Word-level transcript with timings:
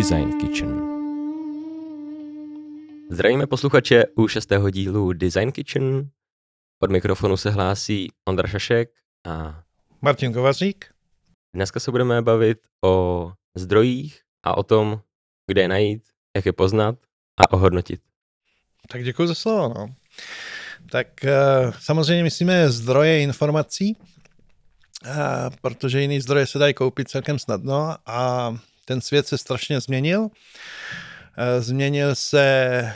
Design 0.00 0.38
Kitchen. 0.38 0.80
Zdravíme 3.10 3.46
posluchače 3.46 4.04
u 4.16 4.28
šestého 4.28 4.70
dílu 4.70 5.12
Design 5.12 5.52
Kitchen. 5.52 6.10
Od 6.82 6.90
mikrofonu 6.90 7.36
se 7.36 7.50
hlásí 7.50 8.08
Ondra 8.28 8.48
Šašek 8.48 8.90
a 9.26 9.62
Martin 10.02 10.32
Kovařík. 10.32 10.94
Dneska 11.54 11.80
se 11.80 11.90
budeme 11.90 12.22
bavit 12.22 12.58
o 12.84 13.32
zdrojích 13.54 14.20
a 14.42 14.56
o 14.56 14.62
tom, 14.62 15.00
kde 15.46 15.62
je 15.62 15.68
najít, 15.68 16.02
jak 16.36 16.46
je 16.46 16.52
poznat 16.52 16.94
a 17.40 17.52
ohodnotit. 17.52 18.00
Tak 18.88 19.04
děkuji 19.04 19.28
za 19.28 19.34
slovo. 19.34 19.74
No. 19.78 19.94
Tak 20.90 21.24
eh, 21.24 21.32
samozřejmě 21.78 22.22
myslíme 22.22 22.70
zdroje 22.70 23.22
informací, 23.22 23.96
eh, 25.06 25.14
protože 25.60 26.00
jiný 26.00 26.20
zdroje 26.20 26.46
se 26.46 26.58
dají 26.58 26.74
koupit 26.74 27.08
celkem 27.08 27.38
snadno 27.38 27.96
a 28.06 28.56
ten 28.90 29.00
svět 29.00 29.26
se 29.26 29.38
strašně 29.38 29.80
změnil. 29.80 30.28
Eh, 31.36 31.60
změnil 31.60 32.14
se 32.14 32.92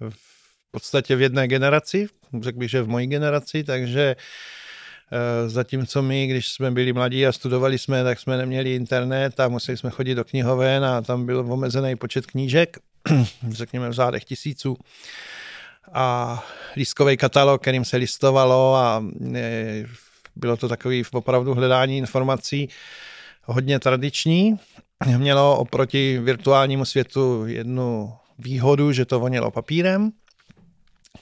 v 0.00 0.70
podstatě 0.70 1.16
v 1.16 1.20
jedné 1.20 1.48
generaci, 1.48 2.06
řekl 2.40 2.58
bych, 2.58 2.70
že 2.70 2.82
v 2.82 2.88
mojí 2.88 3.06
generaci, 3.06 3.64
takže 3.64 4.16
Zatímco 5.46 6.02
my, 6.02 6.26
když 6.26 6.48
jsme 6.48 6.70
byli 6.70 6.92
mladí 6.92 7.26
a 7.26 7.32
studovali 7.32 7.78
jsme, 7.78 8.04
tak 8.04 8.20
jsme 8.20 8.36
neměli 8.36 8.74
internet 8.74 9.40
a 9.40 9.48
museli 9.48 9.78
jsme 9.78 9.90
chodit 9.90 10.14
do 10.14 10.24
knihoven 10.24 10.84
a 10.84 11.02
tam 11.02 11.26
byl 11.26 11.38
omezený 11.38 11.96
počet 11.96 12.26
knížek, 12.26 12.76
řekněme 13.50 13.88
v 13.88 13.92
zádech 13.92 14.24
tisíců 14.24 14.76
a 15.92 16.44
lístkový 16.76 17.16
katalog, 17.16 17.62
kterým 17.62 17.84
se 17.84 17.96
listovalo 17.96 18.74
a 18.74 19.04
e, 19.34 19.84
bylo 20.36 20.56
to 20.56 20.68
takový 20.68 21.04
opravdu 21.12 21.54
hledání 21.54 21.98
informací 21.98 22.68
hodně 23.44 23.78
tradiční. 23.78 24.58
Mělo 25.06 25.58
oproti 25.58 26.18
virtuálnímu 26.18 26.84
světu 26.84 27.46
jednu 27.46 28.14
výhodu, 28.38 28.92
že 28.92 29.04
to 29.04 29.20
vonilo 29.20 29.50
papírem, 29.50 30.10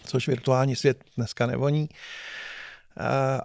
což 0.04 0.28
virtuální 0.28 0.76
svět 0.76 1.04
dneska 1.16 1.46
nevoní. 1.46 1.88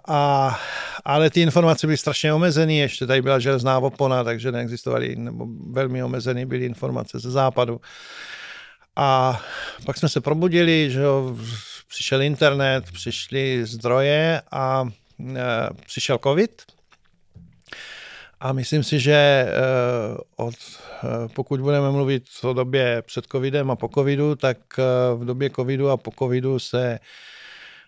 A, 0.08 0.60
ale 1.04 1.30
ty 1.30 1.40
informace 1.40 1.86
byly 1.86 1.96
strašně 1.96 2.32
omezené, 2.32 2.74
ještě 2.74 3.06
tady 3.06 3.22
byla 3.22 3.38
železná 3.38 3.78
opona, 3.78 4.24
takže 4.24 4.52
neexistovaly, 4.52 5.16
nebo 5.16 5.46
velmi 5.70 6.02
omezené 6.02 6.46
byly 6.46 6.64
informace 6.64 7.18
ze 7.18 7.30
západu. 7.30 7.80
A 8.96 9.40
pak 9.84 9.96
jsme 9.96 10.08
se 10.08 10.20
probudili, 10.20 10.90
že 10.90 11.00
jo, 11.00 11.36
přišel 11.88 12.22
internet, 12.22 12.84
přišly 12.92 13.66
zdroje 13.66 14.42
a 14.50 14.88
e, 15.36 15.68
přišel 15.86 16.18
covid. 16.22 16.62
A 18.40 18.52
myslím 18.52 18.82
si, 18.84 19.00
že 19.00 19.12
e, 19.12 19.46
od, 20.36 20.54
e, 20.54 21.28
pokud 21.28 21.60
budeme 21.60 21.90
mluvit 21.90 22.24
o 22.42 22.52
době 22.52 23.02
před 23.06 23.26
covidem 23.32 23.70
a 23.70 23.76
po 23.76 23.88
covidu, 23.88 24.34
tak 24.36 24.58
e, 24.78 24.82
v 25.16 25.24
době 25.24 25.50
covidu 25.50 25.90
a 25.90 25.96
po 25.96 26.10
covidu 26.18 26.58
se 26.58 26.98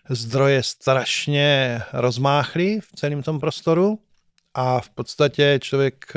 zdroje 0.09 0.63
strašně 0.63 1.81
rozmáchly 1.93 2.79
v 2.79 2.95
celém 2.95 3.23
tom 3.23 3.39
prostoru 3.39 3.99
a 4.53 4.81
v 4.81 4.89
podstatě 4.89 5.59
člověk, 5.61 6.13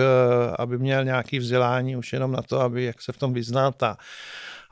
aby 0.58 0.78
měl 0.78 1.04
nějaký 1.04 1.38
vzdělání 1.38 1.96
už 1.96 2.12
jenom 2.12 2.32
na 2.32 2.42
to, 2.42 2.60
aby 2.60 2.84
jak 2.84 3.02
se 3.02 3.12
v 3.12 3.16
tom 3.16 3.32
vyznat 3.32 3.82
a 3.82 3.96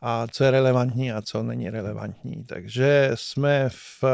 a 0.03 0.27
co 0.31 0.45
je 0.45 0.51
relevantní 0.51 1.13
a 1.13 1.23
co 1.23 1.43
není 1.43 1.71
relevantní. 1.71 2.45
Takže 2.45 3.11
jsme 3.15 3.69
v 3.69 4.05
eh, 4.05 4.09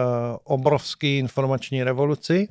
obrovské 0.44 1.06
informační 1.06 1.82
revoluci. 1.82 2.48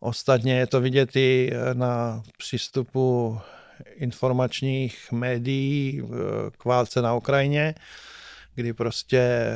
Ostatně 0.00 0.58
je 0.58 0.66
to 0.66 0.80
vidět 0.80 1.16
i 1.16 1.50
eh, 1.52 1.74
na 1.74 2.22
přístupu 2.38 3.38
informačních 3.94 5.12
médií 5.12 6.02
eh, 6.02 6.08
k 6.58 6.64
válce 6.64 7.02
na 7.02 7.14
Ukrajině, 7.14 7.74
kdy 8.54 8.72
prostě 8.72 9.52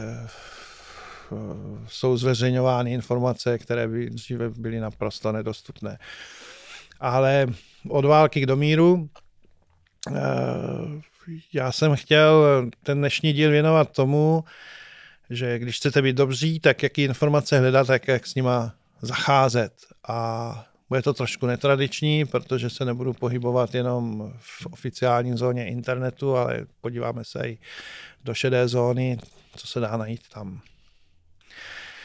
jsou 1.88 2.16
zveřejňovány 2.16 2.92
informace, 2.92 3.58
které 3.58 3.88
by 3.88 4.10
dříve 4.10 4.50
byly 4.50 4.80
naprosto 4.80 5.32
nedostupné. 5.32 5.98
Ale 7.00 7.46
od 7.88 8.04
války 8.04 8.40
k 8.40 8.46
domíru 8.46 9.08
já 11.52 11.72
jsem 11.72 11.96
chtěl 11.96 12.44
ten 12.82 12.98
dnešní 12.98 13.32
díl 13.32 13.50
věnovat 13.50 13.90
tomu, 13.92 14.44
že 15.30 15.58
když 15.58 15.76
chcete 15.76 16.02
být 16.02 16.16
dobří, 16.16 16.60
tak 16.60 16.82
jaký 16.82 17.02
informace 17.02 17.58
hledat, 17.58 17.86
tak 17.86 18.08
jak 18.08 18.26
s 18.26 18.34
nima 18.34 18.74
zacházet. 19.02 19.72
A 20.08 20.66
bude 20.88 21.02
to 21.02 21.14
trošku 21.14 21.46
netradiční, 21.46 22.24
protože 22.24 22.70
se 22.70 22.84
nebudu 22.84 23.12
pohybovat 23.12 23.74
jenom 23.74 24.32
v 24.38 24.66
oficiální 24.66 25.36
zóně 25.36 25.66
internetu, 25.66 26.36
ale 26.36 26.66
podíváme 26.80 27.24
se 27.24 27.48
i 27.48 27.58
do 28.24 28.34
šedé 28.34 28.68
zóny, 28.68 29.18
co 29.56 29.66
se 29.66 29.80
dá 29.80 29.96
najít 29.96 30.20
tam. 30.34 30.60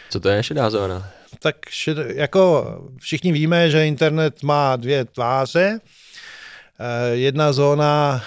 Co 0.10 0.20
to 0.20 0.30
je 0.30 0.44
šedá 0.44 0.70
zóna? 0.70 1.10
Tak 1.40 1.56
šed, 1.70 1.98
jako 2.16 2.78
všichni 3.00 3.32
víme, 3.32 3.70
že 3.70 3.88
internet 3.88 4.44
má 4.44 4.76
dvě 4.76 5.06
tváře. 5.06 5.80
Eh, 6.80 7.16
jedna 7.16 7.54
zóna 7.54 8.24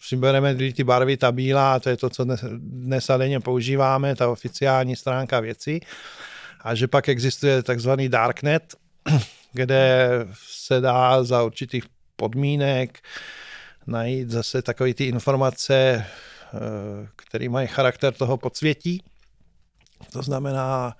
přibereme 0.00 0.54
ty 0.54 0.84
barvy, 0.84 1.16
ta 1.16 1.32
bílá, 1.32 1.80
to 1.80 1.88
je 1.88 1.96
to, 1.96 2.10
co 2.10 2.24
dnes, 2.24 2.44
dnes 2.58 3.10
a 3.10 3.16
denně 3.16 3.40
používáme, 3.40 4.16
ta 4.16 4.28
oficiální 4.28 4.96
stránka 4.96 5.40
věci. 5.40 5.80
A 6.64 6.74
že 6.74 6.88
pak 6.88 7.08
existuje 7.08 7.62
takzvaný 7.62 8.08
darknet, 8.08 8.74
kde 9.52 10.10
se 10.34 10.80
dá 10.80 11.24
za 11.24 11.42
určitých 11.42 11.84
podmínek 12.16 12.98
najít 13.86 14.30
zase 14.30 14.62
takové 14.62 14.94
ty 14.94 15.04
informace, 15.04 15.74
eh, 15.74 16.58
které 17.16 17.48
mají 17.48 17.66
charakter 17.66 18.14
toho 18.14 18.36
podsvětí. 18.36 19.02
To 20.12 20.22
znamená, 20.22 20.96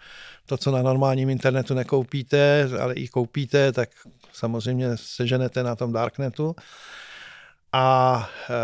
to, 0.46 0.56
co 0.56 0.70
na 0.70 0.82
normálním 0.82 1.30
internetu 1.30 1.74
nekoupíte, 1.74 2.68
ale 2.80 2.94
i 2.94 3.08
koupíte, 3.08 3.72
tak 3.72 3.88
samozřejmě 4.32 4.88
seženete 4.94 5.62
na 5.62 5.76
tom 5.76 5.92
darknetu 5.92 6.56
a 7.72 8.28
e, 8.50 8.54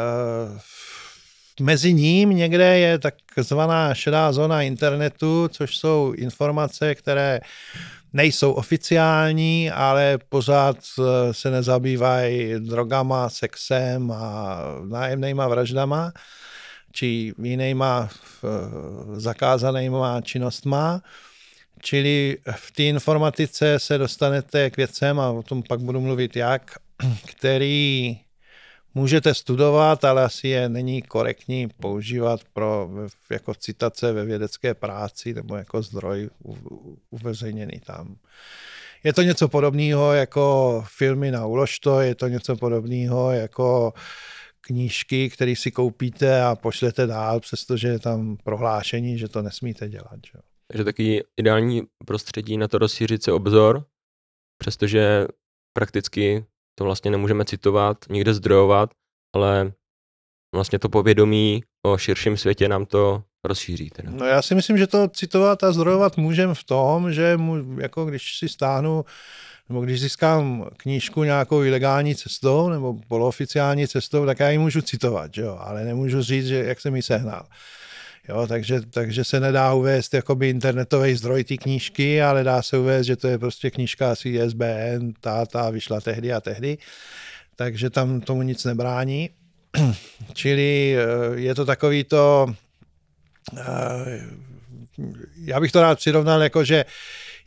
mezi 1.61 1.93
ním 1.93 2.31
někde 2.31 2.79
je 2.79 2.99
takzvaná 2.99 3.95
šedá 3.95 4.33
zóna 4.33 4.63
internetu, 4.63 5.49
což 5.49 5.77
jsou 5.77 6.13
informace, 6.17 6.95
které 6.95 7.41
nejsou 8.13 8.53
oficiální, 8.53 9.71
ale 9.71 10.19
pořád 10.29 10.77
e, 10.77 11.35
se 11.35 11.51
nezabývají 11.51 12.55
drogama, 12.59 13.29
sexem 13.29 14.11
a 14.11 14.59
nájemnýma 14.89 15.49
vraždama 15.49 16.13
či 16.97 17.35
jinýma 17.43 18.09
e, 18.09 18.11
zakázanýma 19.21 20.21
činnostma. 20.21 21.03
Čili 21.81 22.39
v 22.51 22.73
té 22.73 22.83
informatice 22.83 23.79
se 23.79 23.99
dostanete 23.99 24.71
k 24.71 24.77
věcem, 24.77 25.21
a 25.21 25.31
o 25.31 25.43
tom 25.43 25.63
pak 25.63 25.81
budu 25.81 26.01
mluvit 26.01 26.37
jak, 26.37 26.79
který 27.27 28.17
můžete 28.97 29.35
studovat, 29.35 30.05
ale 30.05 30.25
asi 30.25 30.49
je 30.49 30.69
není 30.69 31.03
korektní 31.03 31.69
používat 31.69 32.41
pro, 32.53 32.91
jako 33.31 33.55
citace 33.55 34.13
ve 34.13 34.25
vědecké 34.25 34.75
práci 34.75 35.35
nebo 35.35 35.57
jako 35.57 35.83
zdroj 35.83 36.31
uveřejněný 37.11 37.81
tam. 37.87 38.17
Je 39.05 39.13
to 39.13 39.23
něco 39.23 39.49
podobného 39.49 40.13
jako 40.13 40.85
filmy 40.89 41.31
na 41.31 41.47
uložto, 41.47 42.01
je 42.01 42.15
to 42.15 42.29
něco 42.29 42.57
podobného 42.57 43.33
jako 43.33 43.93
knížky, 44.61 45.31
které 45.31 45.57
si 45.57 45.71
koupíte 45.71 46.43
a 46.43 46.57
pošlete 46.57 47.07
dál, 47.07 47.41
přestože 47.41 47.89
je 47.89 47.99
tam 47.99 48.37
prohlášení, 48.45 49.19
že 49.19 49.29
to 49.29 49.43
nesmíte 49.43 49.89
dělat. 49.89 50.21
Že? 50.27 50.39
Takže 50.69 50.85
taky 50.85 51.25
ideální 51.37 51.83
prostředí 52.07 52.57
na 52.57 52.69
to 52.69 52.79
rozšířit 52.79 53.25
si 53.25 53.31
obzor, 53.33 53.85
přestože 54.59 55.27
prakticky 55.73 56.45
to 56.79 56.85
vlastně 56.85 57.11
nemůžeme 57.11 57.45
citovat, 57.45 57.99
nikde 58.11 58.35
zdrojovat, 58.35 58.91
ale 59.35 59.73
vlastně 60.55 60.79
to 60.79 60.89
povědomí 60.89 61.63
o 61.87 61.99
širším 61.99 62.37
světě 62.37 62.69
nám 62.69 62.87
to 62.87 63.23
rozšíří. 63.45 63.91
Teda. 63.91 64.11
No 64.11 64.27
já 64.27 64.43
si 64.43 64.55
myslím, 64.55 64.79
že 64.79 64.87
to 64.87 65.09
citovat 65.09 65.65
a 65.65 65.73
zdrojovat 65.73 66.17
můžeme 66.17 66.55
v 66.55 66.65
tom, 66.65 67.13
že 67.13 67.37
mu, 67.37 67.81
jako 67.81 68.05
když 68.05 68.39
si 68.39 68.49
stáhnu 68.49 69.05
nebo 69.69 69.81
když 69.81 70.01
získám 70.01 70.67
knížku 70.77 71.25
nějakou 71.25 71.63
ilegální 71.63 72.15
cestou 72.15 72.69
nebo 72.69 72.95
polooficiální 73.09 73.89
cestou, 73.89 74.27
tak 74.27 74.41
já 74.41 74.51
ji 74.51 74.59
můžu 74.59 74.83
citovat, 74.83 75.35
že 75.35 75.43
jo? 75.43 75.59
ale 75.61 75.85
nemůžu 75.85 76.23
říct, 76.23 76.47
že 76.47 76.65
jak 76.65 76.81
jsem 76.81 76.97
ji 76.97 77.03
sehnal. 77.03 77.47
Jo, 78.29 78.47
takže, 78.47 78.81
takže 78.81 79.25
se 79.25 79.41
nedá 79.41 79.75
uvést 79.75 80.15
jakoby 80.15 80.49
internetový 80.49 81.15
zdroj 81.15 81.45
té 81.45 81.57
knížky, 81.57 82.23
ale 82.23 82.45
dá 82.45 82.63
se 82.63 82.79
uvést, 82.79 83.07
že 83.07 83.17
to 83.17 83.29
je 83.29 83.39
prostě 83.39 83.71
knížka 83.71 84.11
asi 84.11 84.29
ISBN, 84.29 85.13
ta, 85.21 85.47
ta 85.47 85.71
vyšla 85.71 86.01
tehdy 86.01 86.33
a 86.33 86.41
tehdy. 86.41 86.79
Takže 87.57 87.91
tam 87.91 88.21
tomu 88.21 88.43
nic 88.43 88.65
nebrání. 88.65 89.31
Čili 90.33 90.97
eh, 90.97 91.41
je 91.41 91.55
to 91.55 91.65
takový 91.65 92.05
to, 92.05 92.55
eh, 93.59 94.21
já 95.45 95.61
bych 95.61 95.73
to 95.73 95.81
rád 95.81 95.99
přirovnal 95.99 96.43
jako, 96.43 96.65
že 96.65 96.85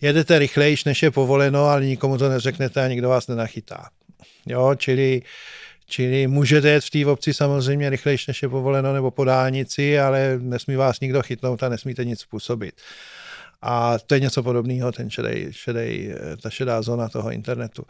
jedete 0.02 0.40
rychlejš, 0.40 0.84
než 0.84 1.04
je 1.04 1.12
povoleno, 1.12 1.66
ale 1.66 1.86
nikomu 1.86 2.18
to 2.18 2.30
neřeknete 2.30 2.84
a 2.84 2.88
nikdo 2.88 3.10
vás 3.10 3.28
nenachytá. 3.28 3.90
Jo, 4.46 4.76
čili 4.76 5.22
Čili 5.90 6.28
můžete 6.28 6.70
jet 6.70 6.84
v 6.84 6.90
té 6.90 7.06
obci 7.06 7.34
samozřejmě 7.34 7.90
rychlejší, 7.90 8.26
než 8.28 8.42
je 8.44 8.50
povoleno, 8.50 8.94
nebo 8.94 9.12
po 9.12 9.24
dálnici, 9.24 10.00
ale 10.00 10.40
nesmí 10.42 10.76
vás 10.76 11.00
nikdo 11.00 11.22
chytnout 11.22 11.64
a 11.64 11.70
nesmíte 11.70 12.06
nic 12.06 12.20
způsobit. 12.20 12.74
A 13.62 14.00
to 14.00 14.14
je 14.14 14.20
něco 14.20 14.44
podobného, 14.44 14.92
ten 14.92 15.10
šedej, 15.10 15.48
šedej, 15.52 16.16
ta 16.42 16.50
šedá 16.50 16.82
zóna 16.82 17.10
toho 17.10 17.32
internetu. 17.32 17.84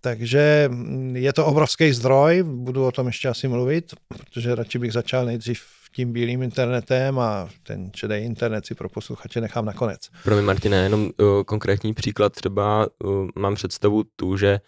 Takže 0.00 0.68
mm, 0.68 1.16
je 1.16 1.32
to 1.32 1.46
obrovský 1.46 1.92
zdroj, 1.92 2.42
budu 2.42 2.86
o 2.86 2.92
tom 2.92 3.06
ještě 3.06 3.28
asi 3.28 3.48
mluvit, 3.48 3.94
protože 4.08 4.54
radši 4.54 4.78
bych 4.78 4.92
začal 4.92 5.26
nejdřív 5.26 5.62
tím 5.92 6.12
bílým 6.12 6.42
internetem 6.42 7.18
a 7.18 7.48
ten 7.62 7.90
šedý 7.96 8.14
internet 8.14 8.66
si 8.66 8.74
pro 8.74 8.88
posluchače 8.88 9.40
nechám 9.40 9.64
nakonec. 9.64 10.08
Pro 10.24 10.34
mě, 10.34 10.42
Martine, 10.42 10.76
jenom 10.76 11.02
uh, 11.02 11.42
konkrétní 11.42 11.94
příklad, 11.94 12.32
třeba 12.32 12.86
uh, 13.04 13.28
mám 13.36 13.54
představu 13.54 14.04
tu, 14.16 14.36
že 14.36 14.60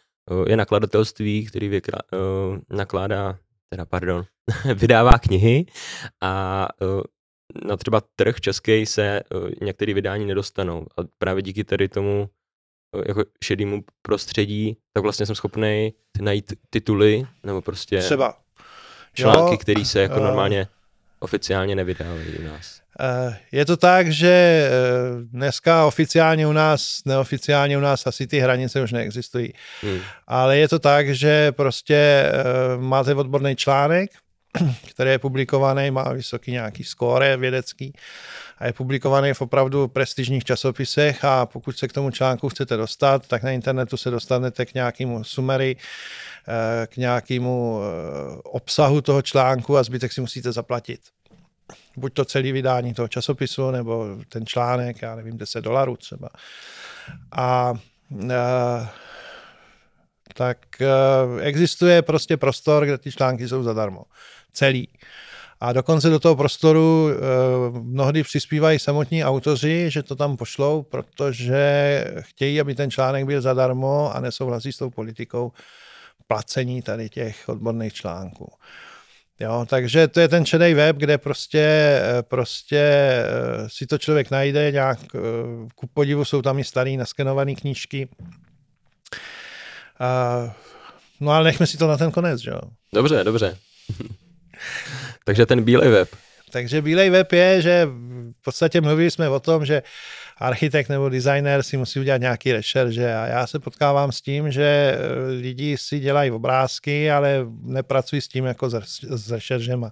je 0.46 0.56
nakladatelství, 0.56 1.46
který 1.46 1.68
vykra, 1.68 1.98
uh, 2.12 2.58
nakládá, 2.70 3.38
teda 3.68 3.84
pardon, 3.84 4.24
vydává 4.74 5.18
knihy 5.18 5.66
a 6.20 6.68
uh, 6.80 7.02
na 7.64 7.76
třeba 7.76 8.02
trh 8.16 8.40
český 8.40 8.86
se 8.86 9.20
uh, 9.34 9.50
některé 9.62 9.94
vydání 9.94 10.26
nedostanou. 10.26 10.86
A 10.96 11.02
právě 11.18 11.42
díky 11.42 11.64
tady 11.64 11.88
tomu 11.88 12.30
uh, 12.96 13.02
jako 13.06 13.24
šedému 13.44 13.84
prostředí, 14.02 14.76
tak 14.92 15.02
vlastně 15.02 15.26
jsem 15.26 15.34
schopný 15.34 15.94
najít 16.20 16.52
tituly 16.70 17.26
nebo 17.42 17.62
prostě 17.62 17.98
třeba 17.98 18.36
články, 19.12 19.58
které 19.58 19.84
se 19.84 20.00
jako 20.00 20.20
normálně 20.20 20.68
oficiálně 21.20 21.74
nevydávají 21.74 22.38
u 22.38 22.42
nás. 22.42 22.79
Je 23.52 23.64
to 23.64 23.76
tak, 23.76 24.12
že 24.12 24.66
dneska 25.22 25.86
oficiálně 25.86 26.46
u 26.46 26.52
nás, 26.52 27.00
neoficiálně 27.04 27.78
u 27.78 27.80
nás 27.80 28.06
asi 28.06 28.26
ty 28.26 28.38
hranice 28.38 28.82
už 28.82 28.92
neexistují. 28.92 29.52
Hmm. 29.82 30.00
Ale 30.26 30.58
je 30.58 30.68
to 30.68 30.78
tak, 30.78 31.14
že 31.14 31.52
prostě 31.52 32.24
máte 32.78 33.14
odborný 33.14 33.56
článek, 33.56 34.10
který 34.90 35.10
je 35.10 35.18
publikovaný, 35.18 35.90
má 35.90 36.12
vysoký 36.12 36.52
nějaký 36.52 36.84
skóre 36.84 37.36
vědecký 37.36 37.92
a 38.60 38.66
je 38.66 38.72
publikovaný 38.72 39.34
v 39.34 39.40
opravdu 39.40 39.88
prestižních 39.88 40.44
časopisech 40.44 41.24
a 41.24 41.46
pokud 41.46 41.78
se 41.78 41.88
k 41.88 41.92
tomu 41.92 42.10
článku 42.10 42.48
chcete 42.48 42.76
dostat, 42.76 43.28
tak 43.28 43.42
na 43.42 43.50
internetu 43.50 43.96
se 43.96 44.10
dostanete 44.10 44.66
k 44.66 44.74
nějakému 44.74 45.24
sumery, 45.24 45.76
eh, 46.48 46.86
k 46.86 46.96
nějakému 46.96 47.80
eh, 47.80 48.40
obsahu 48.44 49.00
toho 49.00 49.22
článku 49.22 49.76
a 49.76 49.82
zbytek 49.82 50.12
si 50.12 50.20
musíte 50.20 50.52
zaplatit. 50.52 51.00
Buď 51.96 52.12
to 52.12 52.24
celý 52.24 52.52
vydání 52.52 52.94
toho 52.94 53.08
časopisu, 53.08 53.70
nebo 53.70 54.06
ten 54.28 54.46
článek, 54.46 55.02
já 55.02 55.14
nevím, 55.14 55.38
10 55.38 55.60
dolarů 55.60 55.96
třeba. 55.96 56.28
A, 57.32 57.74
eh, 58.30 58.88
tak 60.34 60.58
existuje 61.40 62.02
prostě 62.02 62.36
prostor, 62.36 62.84
kde 62.84 62.98
ty 62.98 63.12
články 63.12 63.48
jsou 63.48 63.62
zadarmo 63.62 64.04
celý. 64.52 64.88
A 65.60 65.72
dokonce 65.72 66.10
do 66.10 66.18
toho 66.18 66.36
prostoru 66.36 67.08
e, 67.10 67.14
mnohdy 67.80 68.22
přispívají 68.22 68.78
samotní 68.78 69.24
autoři, 69.24 69.90
že 69.90 70.02
to 70.02 70.16
tam 70.16 70.36
pošlou, 70.36 70.82
protože 70.82 72.04
chtějí, 72.20 72.60
aby 72.60 72.74
ten 72.74 72.90
článek 72.90 73.24
byl 73.24 73.40
zadarmo 73.40 74.14
a 74.14 74.20
nesouhlasí 74.20 74.72
s 74.72 74.76
tou 74.76 74.90
politikou 74.90 75.52
placení 76.26 76.82
tady 76.82 77.08
těch 77.08 77.48
odborných 77.48 77.92
článků. 77.92 78.52
Jo, 79.40 79.66
takže 79.68 80.08
to 80.08 80.20
je 80.20 80.28
ten 80.28 80.44
čedej 80.44 80.74
web, 80.74 80.96
kde 80.96 81.18
prostě, 81.18 81.60
eh, 81.60 82.22
prostě 82.22 82.78
eh, 82.78 83.68
si 83.68 83.86
to 83.86 83.98
člověk 83.98 84.30
najde, 84.30 84.72
nějak 84.72 84.98
ku 85.74 85.86
podivu 85.86 86.24
jsou 86.24 86.42
tam 86.42 86.58
i 86.58 86.64
starý 86.64 86.96
naskenované 86.96 87.54
knížky. 87.54 88.08
No 91.20 91.32
ale 91.32 91.44
nechme 91.44 91.66
si 91.66 91.76
to 91.78 91.86
na 91.86 91.96
ten 91.96 92.10
konec, 92.10 92.44
jo. 92.44 92.60
Dobře, 92.94 93.24
dobře. 93.24 93.58
Takže 95.24 95.46
ten 95.46 95.62
bílej 95.62 95.90
web. 95.90 96.08
Takže 96.50 96.82
bílej 96.82 97.10
web 97.10 97.32
je, 97.32 97.62
že 97.62 97.88
v 98.40 98.42
podstatě 98.42 98.80
mluvili 98.80 99.10
jsme 99.10 99.28
o 99.28 99.40
tom, 99.40 99.66
že 99.66 99.82
architekt 100.38 100.88
nebo 100.88 101.08
designer 101.08 101.62
si 101.62 101.76
musí 101.76 102.00
udělat 102.00 102.20
nějaký 102.20 102.52
rešerže 102.52 103.14
a 103.14 103.26
já 103.26 103.46
se 103.46 103.58
potkávám 103.58 104.12
s 104.12 104.20
tím, 104.20 104.52
že 104.52 104.62
eh, 104.62 105.30
lidi 105.40 105.76
si 105.78 105.98
dělají 105.98 106.30
obrázky, 106.30 107.10
ale 107.10 107.46
nepracují 107.62 108.22
s 108.22 108.28
tím 108.28 108.44
jako 108.44 108.70
s 109.10 109.30
rešeržema. 109.30 109.90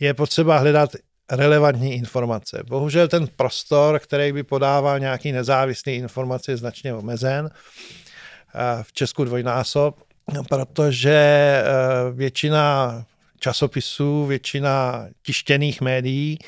Je 0.00 0.14
potřeba 0.14 0.58
hledat 0.58 0.90
relevantní 1.30 1.94
informace. 1.94 2.62
Bohužel 2.68 3.08
ten 3.08 3.26
prostor, 3.36 3.98
který 3.98 4.32
by 4.32 4.42
podával 4.42 4.98
nějaký 4.98 5.32
nezávislý 5.32 5.92
informace, 5.92 6.52
je 6.52 6.56
značně 6.56 6.94
omezen. 6.94 7.50
V 8.82 8.92
Česku 8.92 9.24
dvojnásob, 9.24 9.96
protože 10.48 11.10
eh, 11.10 11.64
většina 12.12 13.04
časopisů, 13.40 14.26
většina 14.26 15.06
tištěných 15.22 15.80
médií, 15.80 16.38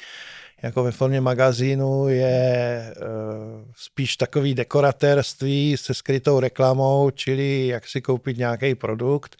jako 0.62 0.84
ve 0.84 0.92
formě 0.92 1.20
magazínu, 1.20 2.08
je 2.08 2.94
uh, 2.96 3.06
spíš 3.76 4.16
takový 4.16 4.54
dekoratérství 4.54 5.76
se 5.76 5.94
skrytou 5.94 6.40
reklamou, 6.40 7.10
čili 7.10 7.66
jak 7.66 7.88
si 7.88 8.00
koupit 8.00 8.36
nějaký 8.38 8.74
produkt, 8.74 9.36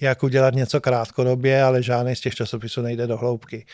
jak 0.00 0.22
udělat 0.22 0.54
něco 0.54 0.80
krátkodobě, 0.80 1.62
ale 1.62 1.82
žádný 1.82 2.16
z 2.16 2.20
těch 2.20 2.34
časopisů 2.34 2.82
nejde 2.82 3.06
do 3.06 3.16
hloubky. 3.16 3.66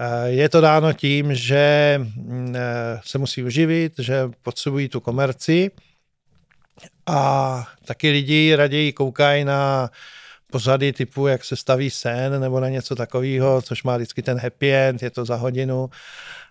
Uh, 0.00 0.26
je 0.26 0.48
to 0.48 0.60
dáno 0.60 0.92
tím, 0.92 1.34
že 1.34 2.00
uh, 2.00 2.56
se 3.04 3.18
musí 3.18 3.42
uživit, 3.42 3.92
že 3.98 4.30
potřebují 4.42 4.88
tu 4.88 5.00
komerci 5.00 5.70
a 7.06 7.66
taky 7.84 8.10
lidi 8.10 8.54
raději 8.56 8.92
koukají 8.92 9.44
na 9.44 9.90
pořady 10.52 10.92
typu, 10.92 11.26
jak 11.26 11.44
se 11.44 11.56
staví 11.56 11.90
sen 11.90 12.40
nebo 12.40 12.60
na 12.60 12.68
něco 12.68 12.96
takového, 12.96 13.62
což 13.62 13.82
má 13.82 13.96
vždycky 13.96 14.22
ten 14.22 14.38
happy 14.38 14.74
end, 14.74 15.02
je 15.02 15.10
to 15.10 15.24
za 15.24 15.36
hodinu, 15.36 15.90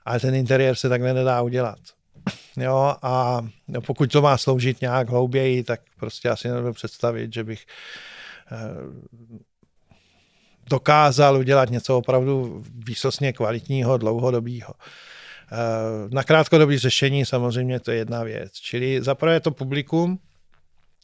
ale 0.06 0.20
ten 0.20 0.36
interiér 0.36 0.76
se 0.76 0.90
takhle 0.90 1.14
nedá 1.14 1.42
udělat. 1.42 1.80
Jo, 2.58 2.96
a 3.02 3.42
pokud 3.86 4.12
to 4.12 4.22
má 4.22 4.38
sloužit 4.38 4.82
nějak 4.82 5.10
hlouběji, 5.10 5.64
tak 5.64 5.82
prostě 6.00 6.30
asi 6.30 6.48
nebudu 6.48 6.74
představit, 6.74 7.34
že 7.34 7.44
bych 7.44 7.66
eh, 8.52 8.58
dokázal 10.70 11.38
udělat 11.38 11.70
něco 11.70 11.98
opravdu 11.98 12.64
výsostně 12.86 13.34
kvalitního, 13.34 13.98
dlouhodobého. 13.98 14.74
Eh, 15.52 16.10
na 16.10 16.24
krátkodobé 16.24 16.80
řešení 16.80 17.26
samozřejmě 17.26 17.80
to 17.80 17.92
je 17.92 17.98
jedna 17.98 18.24
věc. 18.24 18.54
Čili 18.54 19.04
zaprvé 19.04 19.40
to 19.40 19.52
publikum, 19.52 20.20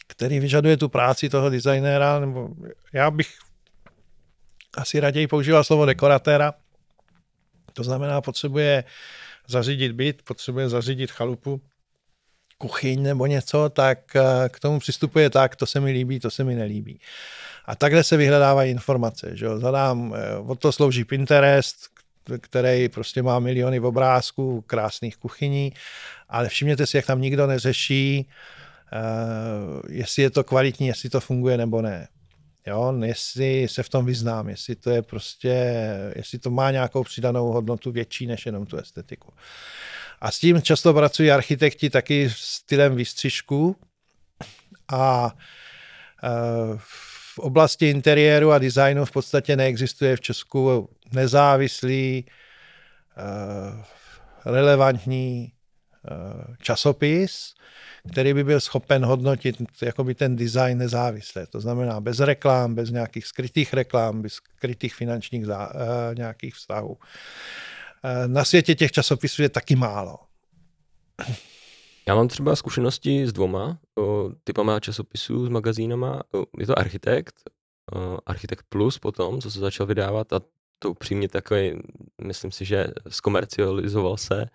který 0.07 0.39
vyžaduje 0.39 0.77
tu 0.77 0.89
práci 0.89 1.29
toho 1.29 1.49
designéra, 1.49 2.19
nebo 2.19 2.49
já 2.93 3.11
bych 3.11 3.37
asi 4.77 4.99
raději 4.99 5.27
používal 5.27 5.63
slovo 5.63 5.85
dekoratéra. 5.85 6.53
To 7.73 7.83
znamená, 7.83 8.21
potřebuje 8.21 8.83
zařídit 9.47 9.91
byt, 9.91 10.21
potřebuje 10.21 10.69
zařídit 10.69 11.11
chalupu, 11.11 11.61
kuchyň 12.57 13.03
nebo 13.03 13.25
něco, 13.25 13.69
tak 13.69 14.15
eh, 14.15 14.49
k 14.49 14.59
tomu 14.59 14.79
přistupuje 14.79 15.29
tak, 15.29 15.55
to 15.55 15.65
se 15.65 15.79
mi 15.79 15.91
líbí, 15.91 16.19
to 16.19 16.31
se 16.31 16.43
mi 16.43 16.55
nelíbí. 16.55 16.99
A 17.65 17.75
takhle 17.75 18.03
se 18.03 18.17
vyhledávají 18.17 18.71
informace. 18.71 19.31
Že? 19.33 19.57
Zadám, 19.57 20.15
eh, 20.15 20.37
od 20.37 20.59
to 20.59 20.71
slouží 20.71 21.03
Pinterest, 21.05 21.77
který 22.41 22.89
prostě 22.89 23.21
má 23.21 23.39
miliony 23.39 23.79
obrázků 23.79 24.61
krásných 24.61 25.17
kuchyní, 25.17 25.73
ale 26.29 26.49
všimněte 26.49 26.85
si, 26.87 26.97
jak 26.97 27.05
tam 27.05 27.21
nikdo 27.21 27.47
neřeší, 27.47 28.29
jestli 29.89 30.23
je 30.23 30.29
to 30.29 30.43
kvalitní, 30.43 30.87
jestli 30.87 31.09
to 31.09 31.19
funguje 31.19 31.57
nebo 31.57 31.81
ne. 31.81 32.07
Jo, 32.67 32.93
jestli 33.03 33.67
se 33.67 33.83
v 33.83 33.89
tom 33.89 34.05
vyznám, 34.05 34.49
jestli 34.49 34.75
to 34.75 34.89
je 34.89 35.01
prostě, 35.01 35.85
jestli 36.15 36.39
to 36.39 36.49
má 36.49 36.71
nějakou 36.71 37.03
přidanou 37.03 37.51
hodnotu 37.51 37.91
větší 37.91 38.27
než 38.27 38.45
jenom 38.45 38.65
tu 38.65 38.77
estetiku. 38.77 39.33
A 40.21 40.31
s 40.31 40.39
tím 40.39 40.61
často 40.61 40.93
pracují 40.93 41.31
architekti 41.31 41.89
taky 41.89 42.29
stylem 42.35 42.95
výstřižku 42.95 43.75
a 44.91 45.33
uh, 45.33 46.79
v 47.33 47.39
oblasti 47.39 47.89
interiéru 47.89 48.51
a 48.51 48.59
designu 48.59 49.05
v 49.05 49.11
podstatě 49.11 49.55
neexistuje 49.55 50.15
v 50.15 50.21
Česku 50.21 50.89
nezávislý, 51.11 52.25
uh, 53.17 53.83
relevantní 54.45 55.51
časopis, 56.61 57.53
který 58.11 58.33
by 58.33 58.43
byl 58.43 58.59
schopen 58.59 59.05
hodnotit 59.05 59.55
jakoby 59.81 60.15
ten 60.15 60.35
design 60.35 60.77
nezávisle. 60.77 61.47
To 61.47 61.59
znamená 61.59 62.01
bez 62.01 62.19
reklám, 62.19 62.75
bez 62.75 62.89
nějakých 62.89 63.25
skrytých 63.25 63.73
reklám, 63.73 64.21
bez 64.21 64.33
skrytých 64.33 64.95
finančních 64.95 65.45
zá, 65.45 65.73
uh, 65.73 66.15
nějakých 66.15 66.55
vztahů. 66.55 66.89
Uh, 66.89 66.97
na 68.27 68.45
světě 68.45 68.75
těch 68.75 68.91
časopisů 68.91 69.41
je 69.41 69.49
taky 69.49 69.75
málo. 69.75 70.17
Já 72.07 72.15
mám 72.15 72.27
třeba 72.27 72.55
zkušenosti 72.55 73.27
s 73.27 73.33
dvoma 73.33 73.79
o, 73.97 74.29
typama 74.43 74.79
časopisů, 74.79 75.45
s 75.45 75.49
magazínama. 75.49 76.21
O, 76.33 76.45
je 76.59 76.67
to 76.67 76.79
Architekt, 76.79 77.35
o, 77.95 78.17
Architekt 78.25 78.65
Plus 78.69 78.99
potom, 78.99 79.41
co 79.41 79.51
se 79.51 79.59
začal 79.59 79.85
vydávat 79.85 80.33
a 80.33 80.39
to 80.79 80.91
upřímně 80.91 81.29
takový, 81.29 81.71
myslím 82.21 82.51
si, 82.51 82.65
že 82.65 82.87
zkomercializoval 83.09 84.17
se 84.17 84.45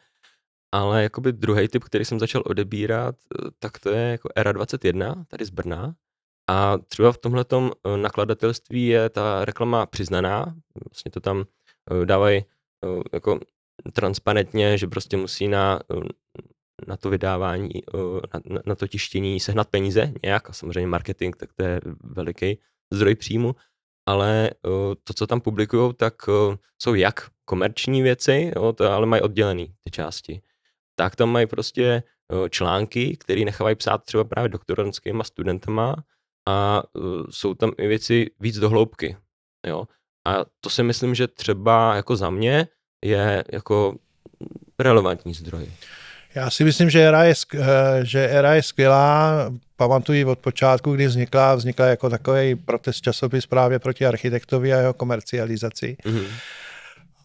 ale 0.72 1.02
jakoby 1.02 1.32
druhý 1.32 1.68
typ, 1.68 1.84
který 1.84 2.04
jsem 2.04 2.18
začal 2.18 2.42
odebírat, 2.46 3.14
eh, 3.16 3.50
tak 3.58 3.78
to 3.78 3.90
je 3.90 4.10
jako 4.10 4.28
Era 4.36 4.52
21, 4.52 5.24
tady 5.28 5.44
z 5.44 5.50
Brna. 5.50 5.94
A 6.50 6.78
třeba 6.78 7.12
v 7.12 7.18
tomhle 7.18 7.44
nakladatelství 7.96 8.86
je 8.86 9.10
ta 9.10 9.44
reklama 9.44 9.86
přiznaná, 9.86 10.54
vlastně 10.90 11.10
to 11.10 11.20
tam 11.20 11.44
dávají 12.04 12.44
jako 13.12 13.40
transparentně, 13.92 14.78
že 14.78 14.86
prostě 14.86 15.16
musí 15.16 15.48
na, 15.48 15.80
na 16.86 16.96
to 16.96 17.10
vydávání, 17.10 17.70
na, 18.50 18.60
na 18.66 18.74
to 18.74 18.86
tištění 18.86 19.40
sehnat 19.40 19.68
peníze 19.68 20.12
nějak 20.22 20.50
a 20.50 20.52
samozřejmě 20.52 20.86
marketing, 20.86 21.36
tak 21.36 21.52
to 21.52 21.62
je 21.62 21.80
veliký 22.02 22.58
zdroj 22.92 23.14
příjmu, 23.14 23.56
ale 24.06 24.50
to, 25.04 25.14
co 25.14 25.26
tam 25.26 25.40
publikují, 25.40 25.94
tak 25.94 26.14
jsou 26.78 26.94
jak 26.94 27.30
komerční 27.44 28.02
věci, 28.02 28.52
jo, 28.56 28.72
to 28.72 28.92
ale 28.92 29.06
mají 29.06 29.22
oddělený 29.22 29.74
ty 29.84 29.90
části. 29.90 30.42
Tak 30.98 31.16
tam 31.16 31.30
mají 31.30 31.46
prostě 31.46 32.02
články, 32.50 33.16
které 33.16 33.44
nechávají 33.44 33.76
psát 33.76 34.04
třeba 34.04 34.24
právě 34.24 34.48
doktorantskýma 34.48 35.24
studentama 35.24 35.96
a 36.48 36.82
jsou 37.30 37.54
tam 37.54 37.72
i 37.78 37.86
věci 37.86 38.30
víc 38.40 38.58
dohloubky. 38.58 39.16
Jo. 39.66 39.84
A 40.26 40.44
to 40.60 40.70
si 40.70 40.82
myslím, 40.82 41.14
že 41.14 41.26
třeba 41.28 41.96
jako 41.96 42.16
za 42.16 42.30
mě 42.30 42.68
je 43.04 43.44
jako 43.52 43.94
relevantní 44.78 45.34
zdroj. 45.34 45.70
Já 46.34 46.50
si 46.50 46.64
myslím, 46.64 46.90
že 46.90 47.00
era 47.00 47.24
je, 47.24 47.34
eh, 47.54 47.64
že 48.02 48.28
era 48.28 48.54
je 48.54 48.62
skvělá. 48.62 49.32
Pamatuji 49.76 50.24
od 50.24 50.38
počátku, 50.38 50.92
kdy 50.94 51.06
vznikla, 51.06 51.54
vznikla 51.54 51.86
jako 51.86 52.10
takový 52.10 52.54
protest 52.54 53.00
časopis 53.00 53.46
právě 53.46 53.78
proti 53.78 54.06
architektovi 54.06 54.74
a 54.74 54.78
jeho 54.78 54.94
komercializaci. 54.94 55.96
Mm-hmm. 56.04 56.26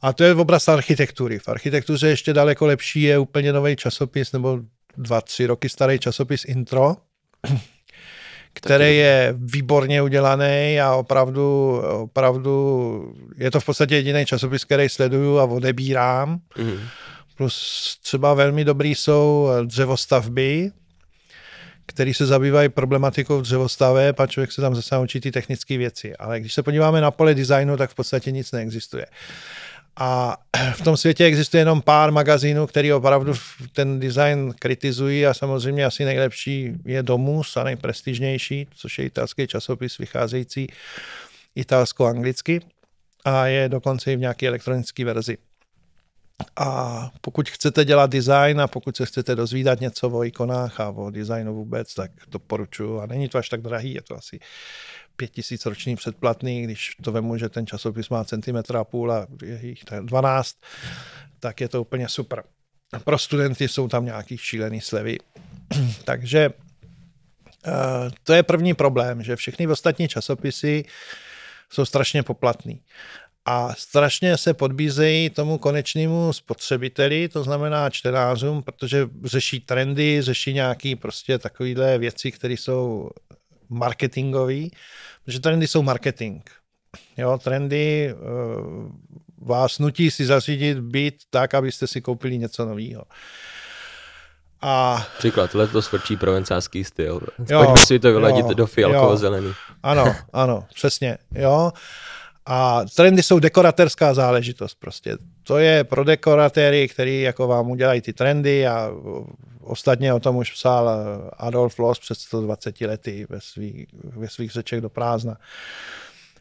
A 0.03 0.13
to 0.13 0.23
je 0.23 0.33
v 0.33 0.39
oblast 0.39 0.69
architektury. 0.69 1.39
V 1.39 1.47
architektuře 1.47 2.07
ještě 2.07 2.33
daleko 2.33 2.65
lepší 2.65 3.01
je 3.01 3.19
úplně 3.19 3.53
nový 3.53 3.75
časopis, 3.75 4.31
nebo 4.31 4.59
dva, 4.97 5.21
tři 5.21 5.45
roky 5.45 5.69
starý 5.69 5.99
časopis 5.99 6.45
Intro, 6.45 6.95
který 8.53 8.97
je 8.97 9.33
výborně 9.37 10.01
udělaný 10.01 10.79
a 10.81 10.93
opravdu, 10.93 11.77
opravdu 12.01 13.15
je 13.37 13.51
to 13.51 13.59
v 13.59 13.65
podstatě 13.65 13.95
jediný 13.95 14.25
časopis, 14.25 14.65
který 14.65 14.89
sleduju 14.89 15.39
a 15.39 15.43
odebírám. 15.43 16.39
Mm. 16.57 16.79
Plus 17.37 17.97
třeba 18.01 18.33
velmi 18.33 18.65
dobrý 18.65 18.95
jsou 18.95 19.49
dřevostavby, 19.65 20.71
který 21.85 22.13
se 22.13 22.25
zabývají 22.25 22.69
problematikou 22.69 23.41
dřevostaveb 23.41 24.19
a 24.19 24.27
člověk 24.27 24.51
se 24.51 24.61
tam 24.61 24.75
zase 24.75 24.95
naučí 24.95 25.19
ty 25.19 25.31
technické 25.31 25.77
věci. 25.77 26.15
Ale 26.15 26.39
když 26.39 26.53
se 26.53 26.63
podíváme 26.63 27.01
na 27.01 27.11
pole 27.11 27.35
designu, 27.35 27.77
tak 27.77 27.89
v 27.89 27.95
podstatě 27.95 28.31
nic 28.31 28.51
neexistuje. 28.51 29.05
A 29.95 30.37
v 30.73 30.81
tom 30.81 30.97
světě 30.97 31.25
existuje 31.25 31.61
jenom 31.61 31.81
pár 31.81 32.11
magazínů, 32.11 32.67
který 32.67 32.93
opravdu 32.93 33.33
ten 33.73 33.99
design 33.99 34.53
kritizují 34.59 35.25
a 35.25 35.33
samozřejmě 35.33 35.85
asi 35.85 36.05
nejlepší 36.05 36.73
je 36.85 37.03
Domus 37.03 37.57
a 37.57 37.63
nejprestižnější, 37.63 38.67
což 38.75 38.99
je 38.99 39.05
italský 39.05 39.47
časopis 39.47 39.97
vycházející 39.97 40.67
italsko-anglicky 41.55 42.61
a 43.25 43.47
je 43.47 43.69
dokonce 43.69 44.13
i 44.13 44.15
v 44.15 44.19
nějaké 44.19 44.47
elektronické 44.47 45.05
verzi. 45.05 45.37
A 46.55 47.09
pokud 47.21 47.49
chcete 47.49 47.85
dělat 47.85 48.09
design 48.09 48.61
a 48.61 48.67
pokud 48.67 48.97
se 48.97 49.05
chcete 49.05 49.35
dozvídat 49.35 49.81
něco 49.81 50.09
o 50.09 50.23
ikonách 50.23 50.79
a 50.79 50.89
o 50.89 51.09
designu 51.09 51.53
vůbec, 51.53 51.93
tak 51.93 52.11
to 52.29 52.39
poručuju. 52.39 52.99
A 52.99 53.05
není 53.05 53.29
to 53.29 53.37
až 53.37 53.49
tak 53.49 53.61
drahý, 53.61 53.93
je 53.93 54.01
to 54.01 54.17
asi 54.17 54.39
pět 55.15 55.31
tisíc 55.31 55.65
roční 55.65 55.95
předplatný, 55.95 56.63
když 56.63 56.95
to 57.01 57.11
vemu, 57.11 57.37
že 57.37 57.49
ten 57.49 57.67
časopis 57.67 58.09
má 58.09 58.23
centimetr 58.23 58.77
a 58.77 58.83
půl 58.83 59.11
a 59.11 59.27
je 59.43 59.59
jich 59.61 59.83
12, 60.01 60.57
tak 61.39 61.61
je 61.61 61.69
to 61.69 61.81
úplně 61.81 62.09
super. 62.09 62.43
Pro 63.03 63.17
studenty 63.17 63.67
jsou 63.67 63.87
tam 63.87 64.05
nějaký 64.05 64.37
šílený 64.37 64.81
slevy. 64.81 65.17
Takže 66.03 66.49
uh, 66.49 67.73
to 68.23 68.33
je 68.33 68.43
první 68.43 68.73
problém, 68.73 69.23
že 69.23 69.35
všechny 69.35 69.67
ostatní 69.67 70.07
časopisy 70.07 70.85
jsou 71.69 71.85
strašně 71.85 72.23
poplatný. 72.23 72.81
A 73.45 73.73
strašně 73.75 74.37
se 74.37 74.53
podbízejí 74.53 75.29
tomu 75.29 75.57
konečnému 75.57 76.33
spotřebiteli, 76.33 77.29
to 77.29 77.43
znamená 77.43 77.89
čtenářům, 77.89 78.63
protože 78.63 79.07
řeší 79.23 79.59
trendy, 79.59 80.21
řeší 80.21 80.53
nějaké 80.53 80.95
prostě 80.95 81.37
takovéhle 81.37 81.97
věci, 81.97 82.31
které 82.31 82.53
jsou 82.53 83.09
marketingový, 83.69 84.71
protože 85.25 85.39
trendy 85.39 85.67
jsou 85.67 85.81
marketing. 85.81 86.41
Jo, 87.17 87.37
trendy 87.43 88.13
uh, 88.13 88.91
vás 89.37 89.79
nutí 89.79 90.11
si 90.11 90.25
zařídit 90.25 90.79
byt 90.79 91.15
tak, 91.29 91.53
abyste 91.53 91.87
si 91.87 92.01
koupili 92.01 92.37
něco 92.37 92.65
nového. 92.65 93.03
A... 94.61 95.05
Příklad, 95.17 95.53
letos 95.53 95.91
vrčí 95.91 96.17
provencářský 96.17 96.83
styl. 96.83 97.21
Jo, 97.49 97.59
Pojďme 97.59 97.77
si 97.77 97.99
to 97.99 98.11
vyladit 98.11 98.45
jo, 98.45 98.53
do 98.53 98.67
fialkovo 98.67 99.17
zelený. 99.17 99.53
Ano, 99.83 100.15
ano, 100.33 100.65
přesně. 100.73 101.17
Jo. 101.35 101.71
A 102.45 102.81
trendy 102.95 103.23
jsou 103.23 103.39
dekoratérská 103.39 104.13
záležitost 104.13 104.77
prostě. 104.79 105.17
To 105.43 105.57
je 105.57 105.83
pro 105.83 106.03
dekoratéry, 106.03 106.87
který 106.87 107.21
jako 107.21 107.47
vám 107.47 107.69
udělají 107.71 108.01
ty 108.01 108.13
trendy 108.13 108.67
a 108.67 108.91
ostatně 109.63 110.13
o 110.13 110.19
tom 110.19 110.35
už 110.35 110.51
psal 110.51 110.89
Adolf 111.37 111.79
Loss 111.79 111.99
před 111.99 112.19
120 112.19 112.81
lety 112.81 113.25
ve, 113.29 113.41
svý, 113.41 113.87
ve 113.93 114.29
svých 114.29 114.51
řečech 114.51 114.81
do 114.81 114.89
prázdna. 114.89 115.37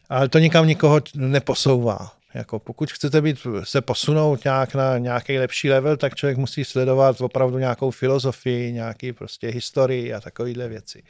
Ale 0.09 0.29
to 0.29 0.39
nikam 0.39 0.67
nikoho 0.67 1.01
neposouvá. 1.15 2.11
Jako 2.33 2.59
pokud 2.59 2.91
chcete 2.91 3.21
být, 3.21 3.37
se 3.63 3.81
posunout 3.81 4.43
nějak 4.43 4.75
na 4.75 4.97
nějaký 4.97 5.39
lepší 5.39 5.69
level, 5.69 5.97
tak 5.97 6.15
člověk 6.15 6.37
musí 6.37 6.65
sledovat 6.65 7.21
opravdu 7.21 7.57
nějakou 7.57 7.91
filozofii, 7.91 8.73
nějaký 8.73 9.13
prostě 9.13 9.47
historii 9.47 10.13
a 10.13 10.21
takovéhle 10.21 10.67
věci. 10.67 11.03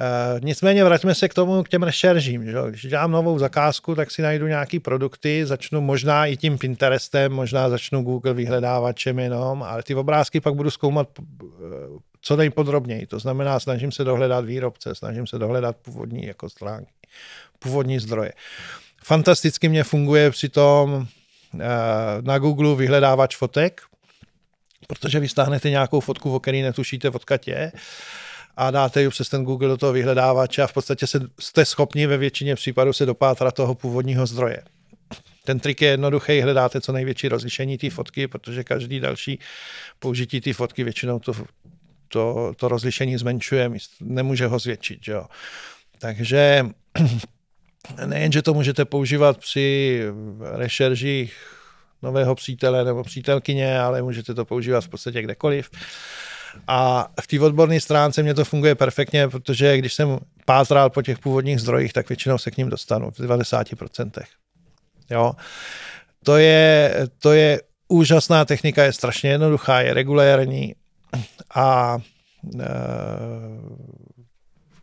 Uh, 0.00 0.40
nicméně 0.44 0.84
vraťme 0.84 1.14
se 1.14 1.28
k 1.28 1.34
tomu, 1.34 1.62
k 1.62 1.68
těm 1.68 1.82
rešeržím. 1.82 2.44
Že? 2.44 2.52
Když 2.68 2.86
dělám 2.86 3.10
novou 3.10 3.38
zakázku, 3.38 3.94
tak 3.94 4.10
si 4.10 4.22
najdu 4.22 4.46
nějaký 4.46 4.78
produkty, 4.78 5.46
začnu 5.46 5.80
možná 5.80 6.26
i 6.26 6.36
tím 6.36 6.58
Pinterestem, 6.58 7.32
možná 7.32 7.68
začnu 7.68 8.02
Google 8.02 8.34
vyhledávačem 8.34 9.18
jenom, 9.18 9.62
ale 9.62 9.82
ty 9.82 9.94
obrázky 9.94 10.40
pak 10.40 10.54
budu 10.54 10.70
zkoumat 10.70 11.08
eh, 11.18 11.56
co 12.20 12.36
nejpodrobněji. 12.36 13.06
To 13.06 13.18
znamená, 13.18 13.60
snažím 13.60 13.92
se 13.92 14.04
dohledat 14.04 14.44
výrobce, 14.44 14.94
snažím 14.94 15.26
se 15.26 15.38
dohledat 15.38 15.76
původní 15.76 16.26
jako 16.26 16.48
stránky, 16.48 16.92
původní 17.58 17.98
zdroje. 17.98 18.32
Fantasticky 19.04 19.68
mě 19.68 19.84
funguje 19.84 20.30
přitom 20.30 20.92
uh, 20.92 21.60
na 22.20 22.38
Google 22.38 22.76
vyhledávač 22.76 23.36
fotek, 23.36 23.80
protože 24.86 25.20
vy 25.20 25.28
stáhnete 25.28 25.70
nějakou 25.70 26.00
fotku, 26.00 26.34
o 26.34 26.40
který 26.40 26.62
netušíte, 26.62 27.10
odkud 27.10 27.48
je 27.48 27.72
a 28.56 28.70
dáte 28.70 29.02
ji 29.02 29.08
přes 29.08 29.28
ten 29.28 29.44
Google 29.44 29.68
do 29.68 29.76
toho 29.76 29.92
vyhledávače 29.92 30.62
a 30.62 30.66
v 30.66 30.72
podstatě 30.72 31.06
se, 31.06 31.20
jste 31.40 31.64
schopni 31.64 32.06
ve 32.06 32.16
většině 32.16 32.54
případů 32.54 32.92
se 32.92 33.06
dopátrat 33.06 33.54
toho 33.54 33.74
původního 33.74 34.26
zdroje. 34.26 34.62
Ten 35.44 35.60
trik 35.60 35.82
je 35.82 35.88
jednoduchý, 35.88 36.40
hledáte 36.40 36.80
co 36.80 36.92
největší 36.92 37.28
rozlišení 37.28 37.78
té 37.78 37.90
fotky, 37.90 38.28
protože 38.28 38.64
každý 38.64 39.00
další 39.00 39.38
použití 39.98 40.40
té 40.40 40.52
fotky 40.52 40.84
většinou 40.84 41.18
to, 41.18 41.32
to, 42.08 42.52
to 42.56 42.68
rozlišení 42.68 43.16
zmenšuje, 43.18 43.70
nemůže 44.00 44.46
ho 44.46 44.58
zvětšit. 44.58 45.08
Jo. 45.08 45.26
Takže 45.98 46.66
nejen, 48.06 48.32
že 48.32 48.42
to 48.42 48.54
můžete 48.54 48.84
používat 48.84 49.38
při 49.38 50.00
rešeržích 50.52 51.34
nového 52.02 52.34
přítele 52.34 52.84
nebo 52.84 53.04
přítelkyně, 53.04 53.80
ale 53.80 54.02
můžete 54.02 54.34
to 54.34 54.44
používat 54.44 54.84
v 54.84 54.88
podstatě 54.88 55.22
kdekoliv. 55.22 55.70
A 56.68 57.08
v 57.20 57.26
té 57.26 57.40
odborné 57.40 57.80
stránce 57.80 58.22
mě 58.22 58.34
to 58.34 58.44
funguje 58.44 58.74
perfektně, 58.74 59.28
protože 59.28 59.78
když 59.78 59.94
jsem 59.94 60.18
pátral 60.44 60.90
po 60.90 61.02
těch 61.02 61.18
původních 61.18 61.60
zdrojích, 61.60 61.92
tak 61.92 62.08
většinou 62.08 62.38
se 62.38 62.50
k 62.50 62.56
ním 62.56 62.70
dostanu 62.70 63.10
v 63.10 63.18
90%. 63.18 64.10
Jo. 65.10 65.32
To 66.24 66.36
je, 66.36 66.94
to 67.18 67.32
je 67.32 67.60
úžasná 67.88 68.44
technika, 68.44 68.84
je 68.84 68.92
strašně 68.92 69.30
jednoduchá, 69.30 69.80
je 69.80 69.94
regulérní 69.94 70.74
a 71.54 71.98
e, 72.60 72.66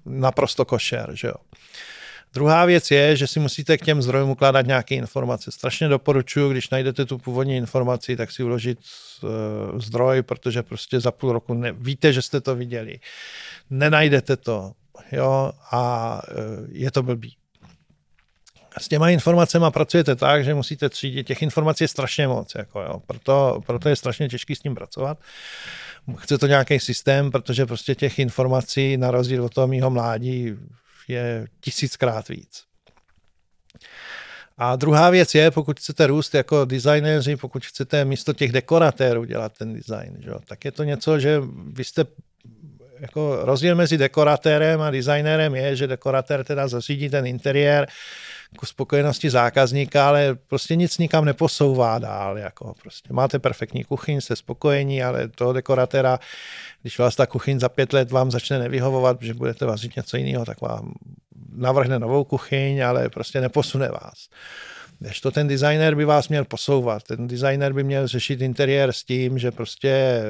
naprosto 0.06 0.66
košer, 0.66 1.10
že 1.14 1.28
jo. 1.28 1.34
Druhá 2.38 2.66
věc 2.66 2.92
je, 2.92 3.16
že 3.16 3.28
si 3.28 3.40
musíte 3.40 3.78
k 3.78 3.86
těm 3.86 4.02
zdrojům 4.02 4.30
ukládat 4.30 4.66
nějaké 4.66 4.96
informace. 4.96 5.52
Strašně 5.52 5.88
doporučuji, 5.88 6.52
když 6.52 6.70
najdete 6.70 7.06
tu 7.06 7.18
původní 7.18 7.58
informaci, 7.58 8.16
tak 8.16 8.32
si 8.32 8.44
uložit 8.44 8.80
uh, 9.24 9.80
zdroj, 9.80 10.22
protože 10.22 10.64
prostě 10.64 11.00
za 11.00 11.12
půl 11.12 11.34
roku 11.34 11.54
ne, 11.54 11.72
víte, 11.72 12.14
že 12.14 12.22
jste 12.22 12.42
to 12.42 12.56
viděli. 12.56 13.00
Nenajdete 13.70 14.38
to, 14.38 14.72
jo, 15.12 15.52
a 15.72 15.82
uh, 16.32 16.68
je 16.72 16.92
to 16.92 17.04
blbý. 17.04 17.36
S 18.78 18.88
těma 18.88 19.10
informacemi 19.10 19.66
pracujete 19.70 20.16
tak, 20.16 20.46
že 20.46 20.54
musíte 20.54 20.90
třídit. 20.90 21.28
Těch 21.28 21.42
informací 21.42 21.84
je 21.84 21.88
strašně 21.88 22.28
moc, 22.28 22.56
jako 22.56 22.82
jo. 22.82 23.02
Proto, 23.08 23.62
proto 23.66 23.90
je 23.90 23.96
strašně 23.96 24.30
těžký 24.30 24.56
s 24.56 24.60
tím 24.60 24.76
pracovat. 24.76 25.18
Chce 26.18 26.38
to 26.38 26.48
nějaký 26.48 26.80
systém, 26.80 27.32
protože 27.32 27.66
prostě 27.66 27.96
těch 27.96 28.20
informací 28.20 28.98
na 28.98 29.12
rozdíl 29.12 29.46
od 29.46 29.54
toho 29.54 29.68
mýho 29.68 29.90
mládí 29.90 30.54
je 31.08 31.48
tisíckrát 31.60 32.28
víc. 32.28 32.64
A 34.58 34.76
druhá 34.76 35.10
věc 35.10 35.36
je, 35.36 35.52
pokud 35.52 35.80
chcete 35.80 36.08
růst 36.08 36.34
jako 36.34 36.66
designéři, 36.66 37.36
pokud 37.36 37.66
chcete 37.66 38.06
místo 38.06 38.34
těch 38.34 38.52
dekoratérů 38.52 39.24
dělat 39.24 39.58
ten 39.58 39.74
design, 39.74 40.18
že? 40.20 40.32
tak 40.46 40.66
je 40.66 40.72
to 40.72 40.84
něco, 40.84 41.20
že 41.20 41.42
vy 41.74 41.84
jste 41.84 42.06
jako 43.00 43.40
rozdíl 43.42 43.76
mezi 43.76 43.98
dekoratérem 43.98 44.82
a 44.82 44.92
designérem 44.92 45.56
je, 45.56 45.76
že 45.76 45.88
dekoratér 45.88 46.44
teda 46.44 46.68
zařídí 46.68 47.10
ten 47.10 47.28
interiér 47.28 47.88
k 48.60 48.66
spokojenosti 48.66 49.30
zákazníka, 49.30 50.08
ale 50.08 50.36
prostě 50.48 50.76
nic 50.76 50.98
nikam 50.98 51.26
neposouvá 51.26 52.00
dál. 52.00 52.38
Jako 52.38 52.74
prostě 52.82 53.14
máte 53.14 53.40
perfektní 53.40 53.84
kuchyň, 53.84 54.22
jste 54.22 54.36
spokojení, 54.36 55.04
ale 55.04 55.28
toho 55.28 55.54
dekoratéra, 55.54 56.20
když 56.82 57.00
vás 57.00 57.16
ta 57.16 57.26
kuchyň 57.26 57.60
za 57.60 57.70
pět 57.70 57.94
let 57.94 58.12
vám 58.12 58.32
začne 58.32 58.60
nevyhovovat, 58.60 59.22
že 59.22 59.34
budete 59.34 59.66
vařit 59.66 59.96
něco 59.96 60.18
jiného, 60.18 60.46
tak 60.46 60.62
vám 60.62 60.94
navrhne 61.56 62.00
novou 62.00 62.24
kuchyň, 62.24 62.86
ale 62.86 63.10
prostě 63.10 63.42
neposune 63.42 63.90
vás. 63.90 64.30
Než 65.02 65.22
to 65.22 65.32
ten 65.32 65.48
designer 65.48 65.96
by 65.96 66.06
vás 66.06 66.30
měl 66.30 66.46
posouvat. 66.46 67.04
Ten 67.04 67.28
designer 67.28 67.74
by 67.74 67.84
měl 67.84 68.08
řešit 68.08 68.42
interiér 68.42 68.92
s 68.92 69.04
tím, 69.04 69.40
že 69.40 69.52
prostě 69.52 69.90
eh, 69.90 70.22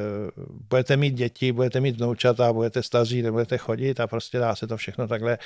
budete 0.70 0.98
mít 0.98 1.14
děti, 1.14 1.52
budete 1.52 1.80
mít 1.80 1.98
vnoučata, 1.98 2.54
budete 2.54 2.84
staří, 2.84 3.22
nebudete 3.22 3.58
chodit 3.58 4.00
a 4.00 4.08
prostě 4.08 4.40
dá 4.40 4.56
se 4.56 4.68
to 4.68 4.78
všechno 4.78 5.08
takhle 5.08 5.38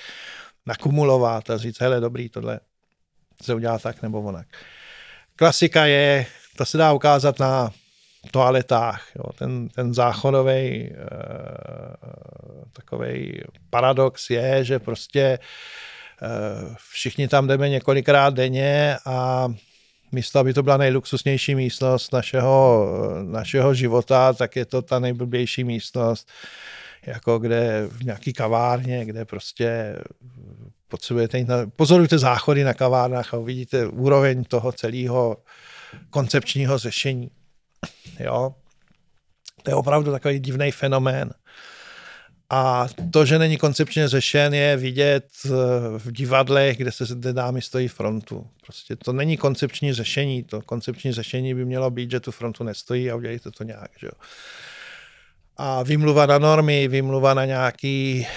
nakumulovat 0.65 1.49
a 1.49 1.57
říct, 1.57 1.81
hele, 1.81 1.99
dobrý, 1.99 2.29
tohle 2.29 2.59
se 3.41 3.55
udělá 3.55 3.79
tak 3.79 4.01
nebo 4.01 4.21
onak. 4.21 4.47
Klasika 5.35 5.85
je, 5.85 6.25
to 6.57 6.65
se 6.65 6.77
dá 6.77 6.93
ukázat 6.93 7.39
na 7.39 7.71
toaletách. 8.31 9.07
Jo. 9.15 9.23
Ten, 9.37 9.69
ten 9.69 9.93
záchodový 9.93 10.51
e, 10.51 10.89
eh, 10.89 11.95
takový 12.73 13.41
paradox 13.69 14.29
je, 14.29 14.63
že 14.63 14.79
prostě 14.79 15.39
Eh, 16.23 16.75
všichni 16.91 17.27
tam 17.27 17.47
jdeme 17.47 17.69
několikrát 17.69 18.33
denně 18.33 18.97
a 19.05 19.47
místo, 20.11 20.39
aby 20.39 20.53
to 20.53 20.63
byla 20.63 20.77
nejluxusnější 20.77 21.55
místnost 21.55 22.13
našeho, 22.13 22.87
našeho 23.23 23.73
života, 23.73 24.33
tak 24.33 24.55
je 24.55 24.65
to 24.65 24.81
ta 24.81 24.99
nejblbější 24.99 25.63
místnost, 25.63 26.29
jako 27.05 27.39
kde 27.39 27.87
v 27.91 28.03
nějaký 28.03 28.33
kavárně, 28.33 29.05
kde 29.05 29.25
prostě 29.25 29.95
potřebujete 30.87 31.37
jít 31.37 31.47
na, 31.47 31.55
pozorujte 31.75 32.17
záchody 32.17 32.63
na 32.63 32.73
kavárnách 32.73 33.33
a 33.33 33.37
uvidíte 33.37 33.87
úroveň 33.87 34.43
toho 34.43 34.71
celého 34.71 35.37
koncepčního 36.09 36.77
řešení. 36.77 37.31
Jo? 38.19 38.55
To 39.63 39.71
je 39.71 39.75
opravdu 39.75 40.11
takový 40.11 40.39
divný 40.39 40.71
fenomén. 40.71 41.31
A 42.53 42.87
to, 43.11 43.25
že 43.25 43.39
není 43.39 43.57
koncepčně 43.57 44.07
řešen, 44.07 44.53
je 44.53 44.77
vidět 44.77 45.25
eh, 45.45 45.49
v 45.97 46.11
divadlech, 46.11 46.77
kde 46.77 46.91
se 46.91 47.15
ty 47.15 47.33
dámy 47.33 47.61
stojí 47.61 47.87
frontu. 47.87 48.47
Prostě 48.65 48.95
to 48.95 49.13
není 49.13 49.37
koncepční 49.37 49.93
řešení. 49.93 50.43
To 50.43 50.61
koncepční 50.61 51.11
řešení 51.11 51.53
by 51.53 51.65
mělo 51.65 51.91
být, 51.91 52.11
že 52.11 52.19
tu 52.19 52.31
frontu 52.31 52.63
nestojí 52.63 53.11
a 53.11 53.15
udělejte 53.15 53.51
to 53.51 53.63
nějak. 53.63 53.91
Že 53.99 54.07
jo. 54.07 54.13
A 55.57 55.83
vymluva 55.83 56.25
na 56.25 56.37
normy, 56.37 56.87
vymluva 56.87 57.33
na 57.33 57.45
nějaký, 57.45 58.27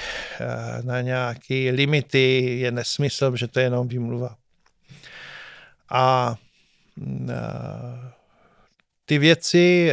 eh, 0.40 0.83
na 0.83 1.00
nějaký 1.00 1.71
limity 1.71 2.59
je 2.61 2.71
nesmysl, 2.71 3.37
že 3.37 3.49
to 3.49 3.59
je 3.61 3.66
jenom 3.66 3.88
vymluva. 3.88 4.37
A 5.90 6.35
mm, 6.97 7.30
eh, 7.30 8.12
ty 9.04 9.18
věci, 9.18 9.92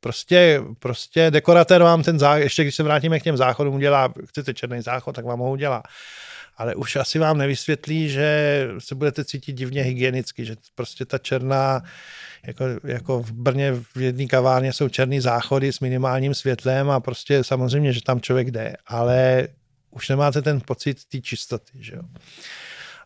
Prostě, 0.00 0.60
prostě 0.78 1.30
dekoratér 1.30 1.82
vám 1.82 2.02
ten 2.02 2.18
záchod, 2.18 2.42
ještě 2.42 2.62
když 2.62 2.74
se 2.74 2.82
vrátíme 2.82 3.20
k 3.20 3.22
těm 3.22 3.36
záchodům, 3.36 3.74
udělá, 3.74 4.12
chcete 4.26 4.54
černý 4.54 4.82
záchod, 4.82 5.16
tak 5.16 5.24
vám 5.24 5.38
ho 5.38 5.50
udělá. 5.50 5.82
Ale 6.60 6.74
už 6.74 6.96
asi 6.96 7.18
vám 7.18 7.38
nevysvětlí, 7.38 8.08
že 8.08 8.68
se 8.78 8.94
budete 8.94 9.24
cítit 9.24 9.52
divně 9.52 9.82
hygienicky, 9.82 10.44
že 10.44 10.56
prostě 10.74 11.04
ta 11.04 11.18
černá, 11.18 11.82
jako, 12.46 12.64
jako 12.84 13.22
v 13.22 13.32
Brně 13.32 13.72
v 13.94 14.00
jedné 14.00 14.26
kavárně 14.26 14.72
jsou 14.72 14.88
černý 14.88 15.20
záchody 15.20 15.72
s 15.72 15.80
minimálním 15.80 16.34
světlem 16.34 16.90
a 16.90 17.00
prostě 17.00 17.44
samozřejmě, 17.44 17.92
že 17.92 18.02
tam 18.02 18.20
člověk 18.20 18.50
jde, 18.50 18.76
ale 18.86 19.48
už 19.90 20.08
nemáte 20.08 20.42
ten 20.42 20.60
pocit 20.60 21.04
té 21.04 21.20
čistoty. 21.20 21.72
Že 21.74 21.94
jo? 21.94 22.02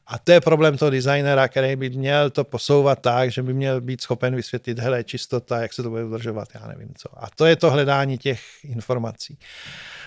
A 0.06 0.18
to 0.18 0.32
je 0.32 0.40
problém 0.40 0.78
toho 0.78 0.90
designera, 0.90 1.48
který 1.48 1.76
by 1.76 1.90
měl 1.90 2.30
to 2.30 2.44
posouvat 2.44 3.00
tak, 3.00 3.32
že 3.32 3.42
by 3.42 3.54
měl 3.54 3.80
být 3.80 4.00
schopen 4.00 4.36
vysvětlit, 4.36 4.78
hele, 4.78 5.04
čistota, 5.04 5.62
jak 5.62 5.72
se 5.72 5.82
to 5.82 5.90
bude 5.90 6.04
udržovat, 6.04 6.48
já 6.54 6.68
nevím 6.68 6.94
co. 6.98 7.24
A 7.24 7.30
to 7.30 7.46
je 7.46 7.56
to 7.56 7.70
hledání 7.70 8.18
těch 8.18 8.40
informací. 8.64 9.38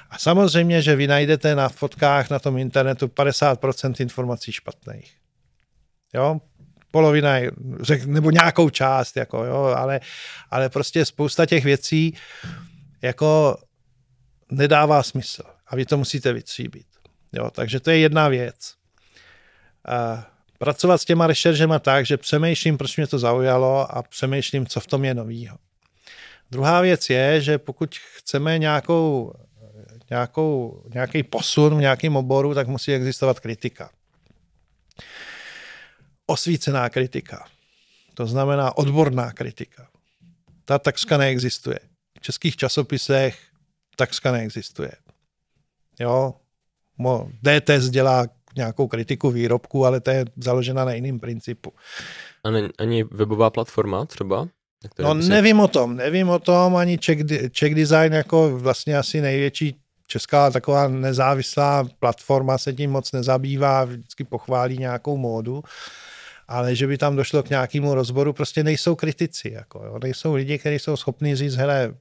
A 0.10 0.18
samozřejmě, 0.18 0.82
že 0.82 0.96
vy 0.96 1.08
najdete 1.08 1.56
na 1.56 1.70
fotkách 1.70 2.30
na 2.30 2.40
tom 2.40 2.58
internetu 2.58 3.08
50% 3.08 4.02
informací 4.02 4.52
špatných. 4.52 5.14
Jo, 6.14 6.42
polovina, 6.92 7.34
řek, 7.82 8.06
nebo 8.06 8.32
nějakou 8.32 8.70
část, 8.70 9.18
jako, 9.18 9.46
jo, 9.46 9.56
ale, 9.56 10.00
ale 10.52 10.70
prostě 10.70 11.06
spousta 11.06 11.46
těch 11.46 11.66
věcí 11.66 12.14
jako 13.02 13.58
nedává 14.52 15.04
smysl 15.04 15.44
a 15.68 15.76
vy 15.76 15.86
to 15.86 15.98
musíte 15.98 16.34
vytříbit. 16.34 16.88
Jo, 17.34 17.52
takže 17.52 17.80
to 17.80 17.90
je 17.90 17.98
jedna 17.98 18.28
věc 18.28 18.77
pracovat 20.58 20.98
s 20.98 21.06
těma 21.06 21.28
rešeržema 21.28 21.80
tak, 21.80 22.06
že 22.06 22.18
přemýšlím, 22.18 22.78
proč 22.78 22.98
mě 22.98 23.08
to 23.08 23.20
zaujalo 23.20 23.98
a 23.98 24.04
přemýšlím, 24.04 24.66
co 24.66 24.80
v 24.80 24.88
tom 24.88 25.06
je 25.06 25.14
novýho. 25.14 25.58
Druhá 26.52 26.82
věc 26.82 27.10
je, 27.10 27.42
že 27.42 27.58
pokud 27.58 27.96
chceme 27.96 28.60
nějakou, 28.60 29.34
nějakou, 30.10 30.84
nějaký 30.94 31.24
posun 31.24 31.78
v 31.78 31.82
nějakém 31.82 32.16
oboru, 32.16 32.54
tak 32.54 32.68
musí 32.68 32.94
existovat 32.94 33.40
kritika. 33.40 33.90
Osvícená 36.26 36.90
kritika. 36.90 37.48
To 38.14 38.26
znamená 38.26 38.78
odborná 38.78 39.32
kritika. 39.32 39.88
Ta 40.66 40.80
takřka 40.80 41.18
neexistuje. 41.18 41.80
V 42.18 42.22
českých 42.22 42.56
časopisech 42.56 43.40
takřka 43.96 44.32
neexistuje. 44.32 44.92
Jo, 46.00 46.34
DTS 47.42 47.90
dělá 47.90 48.26
nějakou 48.58 48.88
kritiku 48.88 49.32
výrobku, 49.32 49.86
ale 49.86 50.00
to 50.02 50.10
je 50.10 50.26
založena 50.38 50.86
na 50.86 50.94
jiném 50.94 51.20
principu. 51.20 51.74
A 52.44 52.52
není 52.52 52.70
ani 52.78 53.04
webová 53.04 53.50
platforma 53.50 54.06
třeba? 54.06 54.48
No 55.00 55.22
si... 55.22 55.30
nevím 55.30 55.60
o 55.60 55.68
tom, 55.68 55.96
nevím 55.96 56.30
o 56.30 56.40
tom, 56.40 56.76
ani 56.76 56.98
Czech, 56.98 57.20
Czech 57.52 57.76
Design 57.76 58.14
jako 58.14 58.58
vlastně 58.58 58.98
asi 58.98 59.22
největší 59.22 59.76
česká 60.08 60.52
taková 60.52 60.88
nezávislá 60.88 61.88
platforma 62.00 62.58
se 62.58 62.74
tím 62.74 62.92
moc 62.92 63.12
nezabývá, 63.12 63.86
vždycky 63.86 64.24
pochválí 64.24 64.78
nějakou 64.78 65.18
módu, 65.18 65.64
ale 66.48 66.76
že 66.76 66.88
by 66.88 66.98
tam 66.98 67.16
došlo 67.16 67.44
k 67.44 67.50
nějakému 67.50 67.94
rozboru, 67.94 68.34
prostě 68.34 68.64
nejsou 68.64 68.96
kritici, 68.96 69.50
jako, 69.50 69.84
jo. 69.86 70.00
nejsou 70.04 70.34
lidi, 70.34 70.58
kteří 70.58 70.80
jsou 70.80 70.98
schopni 70.98 71.36
říct, 71.36 71.56
hele, 71.56 71.94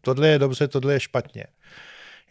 tohle 0.00 0.28
je 0.28 0.38
dobře, 0.38 0.68
tohle 0.68 0.92
je 0.92 1.00
špatně. 1.00 1.46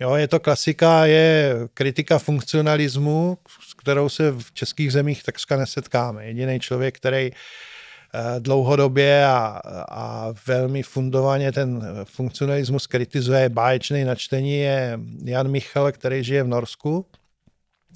Jo, 0.01 0.15
je 0.15 0.27
to 0.27 0.39
klasika, 0.39 1.05
je 1.05 1.55
kritika 1.73 2.19
funkcionalismu, 2.19 3.37
s 3.69 3.73
kterou 3.73 4.09
se 4.09 4.31
v 4.31 4.51
českých 4.51 4.91
zemích 4.91 5.23
takřka 5.23 5.57
nesetkáme. 5.57 6.25
Jediný 6.25 6.59
člověk, 6.59 6.97
který 6.97 7.31
eh, 7.31 8.39
dlouhodobě 8.39 9.25
a, 9.25 9.61
a 9.89 10.33
velmi 10.47 10.83
fundovaně 10.83 11.51
ten 11.51 11.83
funkcionalismus 12.03 12.87
kritizuje, 12.87 13.49
báječný 13.49 14.03
načtení 14.03 14.59
je 14.59 14.99
Jan 15.23 15.47
Michal, 15.47 15.91
který 15.91 16.23
žije 16.23 16.43
v 16.43 16.47
Norsku, 16.47 17.05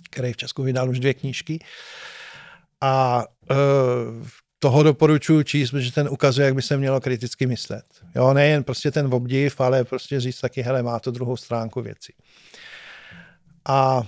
který 0.09 0.33
v 0.33 0.37
Česku 0.37 0.63
vydal 0.63 0.89
už 0.89 0.99
dvě 0.99 1.13
knížky. 1.13 1.59
A 2.81 3.25
uh, 3.51 4.27
toho 4.65 4.83
doporučuji 4.83 5.43
číst, 5.43 5.71
protože 5.71 5.91
ten 5.91 6.09
ukazuje, 6.09 6.45
jak 6.45 6.55
by 6.55 6.61
se 6.61 6.77
mělo 6.77 7.01
kriticky 7.01 7.47
myslet. 7.47 7.85
Jo, 8.15 8.33
nejen 8.33 8.63
prostě 8.63 8.91
ten 8.91 9.13
obdiv, 9.13 9.61
ale 9.61 9.83
prostě 9.83 10.19
říct 10.19 10.39
taky, 10.39 10.61
hele, 10.61 10.83
má 10.83 10.99
to 10.99 11.11
druhou 11.11 11.37
stránku 11.37 11.81
věci. 11.81 12.13
A 13.67 14.01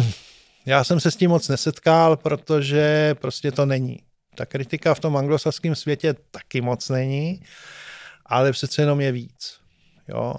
já 0.66 0.84
jsem 0.84 1.00
se 1.00 1.10
s 1.10 1.16
tím 1.16 1.30
moc 1.30 1.48
nesetkal, 1.48 2.16
protože 2.16 3.14
prostě 3.20 3.52
to 3.52 3.66
není. 3.66 3.98
Ta 4.34 4.46
kritika 4.46 4.94
v 4.94 5.00
tom 5.00 5.16
anglosaském 5.16 5.74
světě 5.74 6.14
taky 6.30 6.60
moc 6.60 6.88
není, 6.88 7.42
ale 8.26 8.52
přece 8.52 8.82
jenom 8.82 9.00
je 9.00 9.12
víc. 9.12 9.58
Jo. 10.08 10.34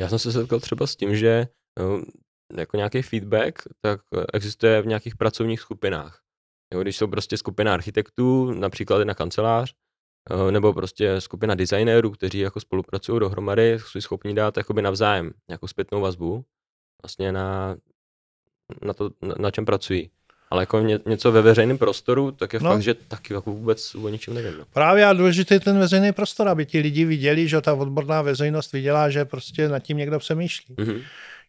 Já 0.00 0.08
jsem 0.08 0.18
se 0.18 0.32
setkal 0.32 0.60
třeba 0.60 0.86
s 0.86 0.96
tím, 0.96 1.16
že 1.16 1.46
no, 1.78 2.02
jako 2.56 2.76
nějaký 2.76 3.02
feedback, 3.02 3.62
tak 3.80 4.00
existuje 4.32 4.82
v 4.82 4.86
nějakých 4.86 5.16
pracovních 5.16 5.60
skupinách. 5.60 6.20
Jo, 6.74 6.82
když 6.82 6.96
jsou 6.96 7.06
prostě 7.06 7.36
skupina 7.36 7.74
architektů, 7.74 8.52
například 8.52 9.04
na 9.04 9.14
kancelář, 9.14 9.74
eh, 10.30 10.52
nebo 10.52 10.72
prostě 10.72 11.20
skupina 11.20 11.54
designérů, 11.54 12.10
kteří 12.10 12.38
jako 12.38 12.60
spolupracují 12.60 13.20
dohromady, 13.20 13.78
jsou 13.78 14.00
schopni 14.00 14.34
dát 14.34 14.56
jakoby 14.56 14.82
navzájem 14.82 15.30
nějakou 15.48 15.66
zpětnou 15.66 16.00
vazbu 16.00 16.44
vlastně 17.02 17.32
na, 17.32 17.76
na 18.82 18.94
to, 18.94 19.10
na, 19.22 19.34
na 19.38 19.50
čem 19.50 19.64
pracují. 19.64 20.10
Ale 20.50 20.62
jako 20.62 20.80
ně, 20.80 21.00
něco 21.06 21.32
ve 21.32 21.42
veřejném 21.42 21.78
prostoru, 21.78 22.30
tak 22.30 22.52
je 22.52 22.60
no. 22.60 22.70
fakt, 22.70 22.82
že 22.82 22.94
taky 22.94 23.34
jako 23.34 23.50
vůbec 23.50 23.94
o 23.94 24.08
ničem 24.08 24.34
nevím. 24.34 24.58
No. 24.58 24.64
Právě 24.72 25.06
a 25.06 25.12
důležitý 25.12 25.54
je 25.54 25.60
ten 25.60 25.78
veřejný 25.78 26.12
prostor, 26.12 26.48
aby 26.48 26.66
ti 26.66 26.78
lidi 26.78 27.04
viděli, 27.04 27.48
že 27.48 27.60
ta 27.60 27.74
odborná 27.74 28.22
veřejnost 28.22 28.72
viděla, 28.72 29.10
že 29.10 29.24
prostě 29.24 29.68
nad 29.68 29.78
tím 29.78 29.96
někdo 29.96 30.18
přemýšlí. 30.18 30.74
Mm-hmm. 30.74 31.02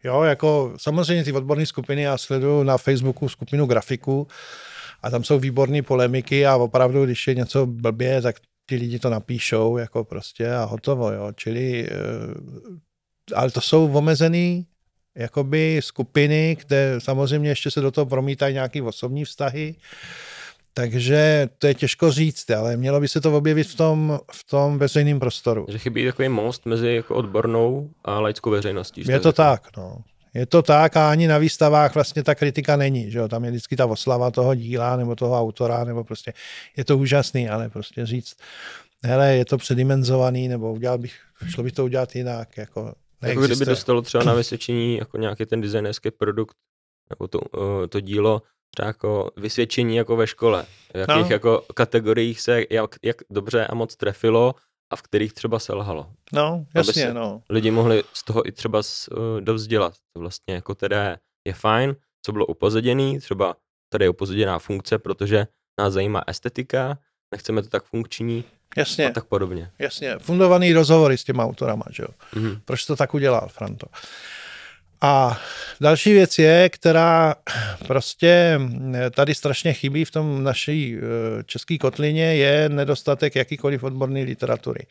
Jo, 0.04 0.22
jako 0.22 0.74
samozřejmě 0.78 1.24
ty 1.24 1.32
odborné 1.32 1.66
skupiny, 1.66 2.02
já 2.02 2.18
sleduju 2.18 2.64
na 2.64 2.78
Facebooku 2.78 3.30
skupinu 3.30 3.66
grafiků, 3.66 4.28
a 5.02 5.10
tam 5.10 5.24
jsou 5.24 5.40
výborné 5.40 5.82
polemiky 5.82 6.46
a 6.46 6.56
opravdu, 6.56 7.06
když 7.06 7.28
je 7.28 7.36
něco 7.36 7.66
blbě, 7.66 8.22
tak 8.22 8.36
ti 8.70 8.76
lidi 8.76 9.00
to 9.00 9.10
napíšou 9.10 9.78
jako 9.78 10.04
prostě 10.04 10.54
a 10.54 10.64
hotovo, 10.64 11.12
jo. 11.12 11.32
Čili 11.36 11.88
eh, 11.88 13.36
ale 13.36 13.52
to 13.52 13.62
jsou 13.62 13.92
omezený 13.92 14.66
jakoby 15.16 15.80
skupiny, 15.84 16.58
kde 16.66 16.96
samozřejmě 17.00 17.50
ještě 17.50 17.72
se 17.72 17.82
do 17.82 17.92
toho 17.92 18.06
promítají 18.06 18.54
nějaké 18.54 18.82
osobní 18.82 19.26
vztahy, 19.26 19.76
takže 20.74 21.50
to 21.58 21.68
je 21.68 21.74
těžko 21.74 22.12
říct, 22.12 22.52
ale 22.52 22.78
mělo 22.78 23.00
by 23.00 23.08
se 23.08 23.22
to 23.22 23.38
objevit 23.38 23.64
v 23.64 23.76
tom, 23.76 24.20
v 24.32 24.44
tom 24.44 24.78
veřejném 24.78 25.20
prostoru. 25.20 25.66
Že 25.70 25.78
chybí 25.78 26.06
takový 26.06 26.30
most 26.30 26.66
mezi 26.66 26.96
jako 26.96 27.16
odbornou 27.16 27.90
a 28.06 28.20
laickou 28.20 28.50
veřejností. 28.50 29.04
Je 29.08 29.20
to 29.20 29.34
tak, 29.34 29.78
no. 29.78 29.98
Je 30.34 30.46
to 30.46 30.62
tak 30.62 30.98
a 30.98 31.12
ani 31.12 31.28
na 31.28 31.38
výstavách 31.38 31.96
vlastně 31.96 32.24
ta 32.24 32.36
kritika 32.36 32.76
není, 32.76 33.12
že 33.12 33.20
jo? 33.20 33.28
tam 33.28 33.46
je 33.46 33.52
vždycky 33.52 33.76
ta 33.76 33.86
oslava 33.86 34.32
toho 34.32 34.56
díla 34.56 34.96
nebo 34.96 35.16
toho 35.16 35.40
autora, 35.40 35.84
nebo 35.84 36.04
prostě 36.04 36.34
je 36.78 36.86
to 36.86 36.98
úžasný, 36.98 37.50
ale 37.50 37.70
prostě 37.70 38.06
říct, 38.06 38.36
hele, 39.04 39.36
je 39.36 39.46
to 39.46 39.58
předimenzovaný, 39.58 40.48
nebo 40.48 40.74
udělal 40.74 40.98
bych, 40.98 41.16
šlo 41.50 41.64
by 41.64 41.72
to 41.72 41.84
udělat 41.84 42.16
jinak, 42.16 42.58
jako 42.58 42.94
jako 43.22 43.42
kdyby 43.42 43.66
dostalo 43.66 44.02
třeba 44.02 44.24
na 44.24 44.34
vysvědčení 44.34 44.98
jako 44.98 45.18
nějaký 45.18 45.46
ten 45.46 45.62
designerský 45.62 46.12
produkt, 46.12 46.56
nebo 47.10 47.28
to, 47.28 47.40
uh, 47.40 47.88
to 47.90 48.00
dílo, 48.00 48.42
třeba 48.76 48.88
jako 48.88 49.32
vysvědčení 49.38 49.96
jako 49.96 50.16
ve 50.16 50.28
škole, 50.28 50.66
v 50.94 50.98
jakých 50.98 51.30
no. 51.30 51.32
jako 51.32 51.66
kategoriích 51.74 52.42
se 52.42 52.64
jak, 52.70 52.96
jak 53.04 53.18
dobře 53.30 53.68
a 53.68 53.76
moc 53.76 53.96
trefilo 53.96 54.56
a 54.92 54.96
v 54.96 55.02
kterých 55.02 55.34
třeba 55.34 55.60
selhalo. 55.60 56.08
No, 56.34 56.66
jasně, 56.76 57.06
Aby 57.06 57.14
no. 57.14 57.42
Lidi 57.50 57.72
mohli 57.72 58.04
z 58.14 58.24
toho 58.24 58.48
i 58.48 58.52
třeba 58.52 58.84
z, 58.84 59.08
uh, 59.08 59.42
dovzdělat. 59.42 59.94
To 60.14 60.20
vlastně 60.20 60.54
jako 60.54 60.76
teda 60.76 61.18
je 61.48 61.54
fajn, 61.54 61.96
co 62.26 62.32
bylo 62.32 62.46
upozaděný, 62.46 63.20
třeba 63.20 63.56
tady 63.90 64.06
je 64.06 64.10
upozaděná 64.10 64.60
funkce, 64.60 64.98
protože 64.98 65.48
nás 65.80 65.94
zajímá 65.94 66.24
estetika, 66.28 66.98
nechceme 67.32 67.62
to 67.62 67.70
tak 67.70 67.84
funkční, 67.84 68.44
Jasně. 68.78 69.08
A 69.08 69.12
tak 69.12 69.26
podobně. 69.26 69.72
Jasně. 69.80 70.16
Fundovaný 70.20 70.74
rozhovory 70.74 71.18
s 71.18 71.24
těma 71.24 71.46
autorama, 71.46 71.84
že 71.90 72.04
jo. 72.04 72.10
Mm-hmm. 72.34 72.62
Proč 72.66 72.86
to 72.86 72.96
tak 72.96 73.14
udělal, 73.14 73.48
Franto? 73.50 73.88
A 75.02 75.40
další 75.82 76.14
věc 76.14 76.40
je, 76.40 76.70
která 76.70 77.36
prostě 77.88 78.60
tady 79.12 79.36
strašně 79.36 79.74
chybí 79.74 80.06
v 80.06 80.12
tom 80.12 80.44
naší 80.44 80.98
eh, 80.98 81.44
české 81.44 81.78
kotlině, 81.78 82.36
je 82.36 82.70
nedostatek 82.70 83.36
jakýkoliv 83.36 83.84
odborné 83.84 84.22
literatury. 84.22 84.86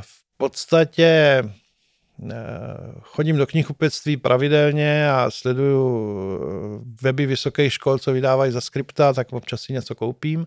V 0.00 0.36
podstatě 0.36 1.04
eh, 1.04 2.34
chodím 3.00 3.36
do 3.36 3.46
knihkupectví 3.46 4.16
pravidelně 4.16 5.10
a 5.10 5.30
sleduju 5.30 6.10
eh, 6.42 6.84
weby 7.02 7.26
vysokých 7.26 7.72
škol, 7.72 7.98
co 7.98 8.12
vydávají 8.12 8.52
za 8.52 8.60
skripta, 8.60 9.12
tak 9.12 9.32
občas 9.32 9.62
si 9.62 9.72
něco 9.72 9.94
koupím 9.94 10.46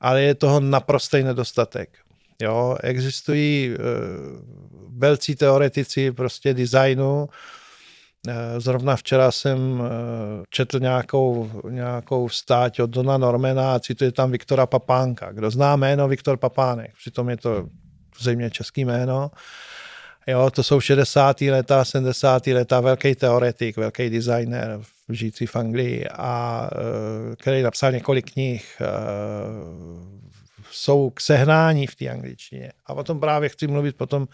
ale 0.00 0.22
je 0.22 0.34
toho 0.34 0.60
naprostý 0.60 1.22
nedostatek. 1.22 1.98
Jo, 2.42 2.76
existují 2.82 3.70
uh, 3.70 3.76
velcí 4.98 5.36
teoretici 5.36 6.12
prostě 6.12 6.54
designu. 6.54 7.28
Uh, 8.28 8.34
zrovna 8.58 8.96
včera 8.96 9.30
jsem 9.30 9.80
uh, 9.80 9.86
četl 10.50 10.80
nějakou, 10.80 11.50
nějakou 11.68 12.28
stáť 12.28 12.80
od 12.80 12.90
Dona 12.90 13.18
Normana 13.18 13.74
a 13.74 13.78
cituje 13.78 14.12
tam 14.12 14.30
Viktora 14.30 14.66
Papánka. 14.66 15.32
Kdo 15.32 15.50
zná 15.50 15.76
jméno 15.76 16.08
Viktor 16.08 16.36
Papánek, 16.36 16.90
přitom 16.96 17.28
je 17.28 17.36
to 17.36 17.68
zřejmě 18.20 18.50
český 18.50 18.84
jméno. 18.84 19.30
Jo, 20.26 20.50
to 20.50 20.62
jsou 20.62 20.80
60. 20.80 21.40
leta, 21.40 21.84
70. 21.84 22.46
leta, 22.46 22.80
velký 22.80 23.14
teoretik, 23.14 23.76
velký 23.76 24.10
designer, 24.10 24.80
žijící 25.08 25.46
v 25.46 25.56
Anglii 25.56 26.08
a 26.08 26.70
který 27.38 27.62
napsal 27.62 27.92
několik 27.92 28.32
knih, 28.32 28.82
jsou 30.70 31.10
k 31.10 31.20
sehnání 31.20 31.86
v 31.86 31.96
té 31.96 32.08
angličtině. 32.08 32.72
A 32.86 32.92
o 32.92 33.04
tom 33.04 33.20
právě 33.20 33.48
chci 33.48 33.66
mluvit 33.66 33.96
potom 33.96 34.28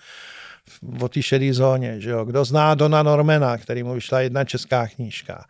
o 1.00 1.08
té 1.08 1.22
šedé 1.22 1.54
zóně. 1.54 2.00
Že 2.00 2.10
jo? 2.10 2.24
Kdo 2.24 2.44
zná 2.44 2.74
Dona 2.74 3.02
Normana, 3.02 3.58
který 3.58 3.82
mu 3.82 3.94
vyšla 3.94 4.20
jedna 4.20 4.44
česká 4.44 4.86
knížka. 4.88 5.44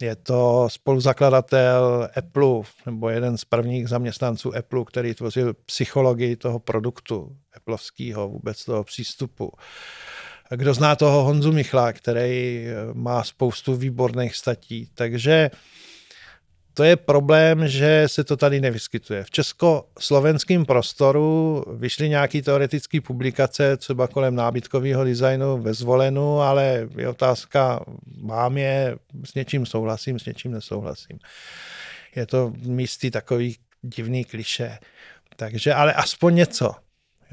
Je 0.00 0.16
to 0.16 0.68
spoluzakladatel 0.70 2.08
Apple, 2.16 2.60
nebo 2.86 3.08
jeden 3.08 3.38
z 3.38 3.44
prvních 3.44 3.88
zaměstnanců 3.88 4.56
Apple, 4.56 4.84
který 4.84 5.14
tvořil 5.14 5.54
psychologii 5.66 6.36
toho 6.36 6.58
produktu 6.58 7.36
Appleovského, 7.54 8.28
vůbec 8.28 8.64
toho 8.64 8.84
přístupu. 8.84 9.52
Kdo 10.50 10.74
zná 10.74 10.96
toho 10.96 11.24
Honzu 11.24 11.52
Michla, 11.52 11.92
který 11.92 12.66
má 12.92 13.24
spoustu 13.24 13.76
výborných 13.76 14.36
statí. 14.36 14.88
Takže 14.94 15.50
to 16.78 16.84
je 16.84 16.96
problém, 16.96 17.68
že 17.68 18.04
se 18.06 18.24
to 18.24 18.36
tady 18.36 18.60
nevyskytuje. 18.60 19.24
V 19.24 19.30
československém 19.30 20.64
prostoru 20.64 21.64
vyšly 21.76 22.08
nějaké 22.08 22.42
teoretické 22.42 23.00
publikace, 23.00 23.76
třeba 23.76 24.06
kolem 24.06 24.34
nábytkového 24.34 25.04
designu 25.04 25.58
ve 25.58 25.74
zvolenu, 25.74 26.40
ale 26.40 26.88
je 26.96 27.08
otázka, 27.08 27.80
mám 28.20 28.58
je, 28.58 28.96
s 29.24 29.34
něčím 29.34 29.66
souhlasím, 29.66 30.18
s 30.18 30.24
něčím 30.24 30.52
nesouhlasím. 30.52 31.18
Je 32.16 32.26
to 32.26 32.52
místy 32.56 33.10
takový 33.10 33.56
divný 33.82 34.24
kliše. 34.24 34.78
Takže, 35.36 35.74
ale 35.74 35.94
aspoň 35.94 36.34
něco. 36.34 36.70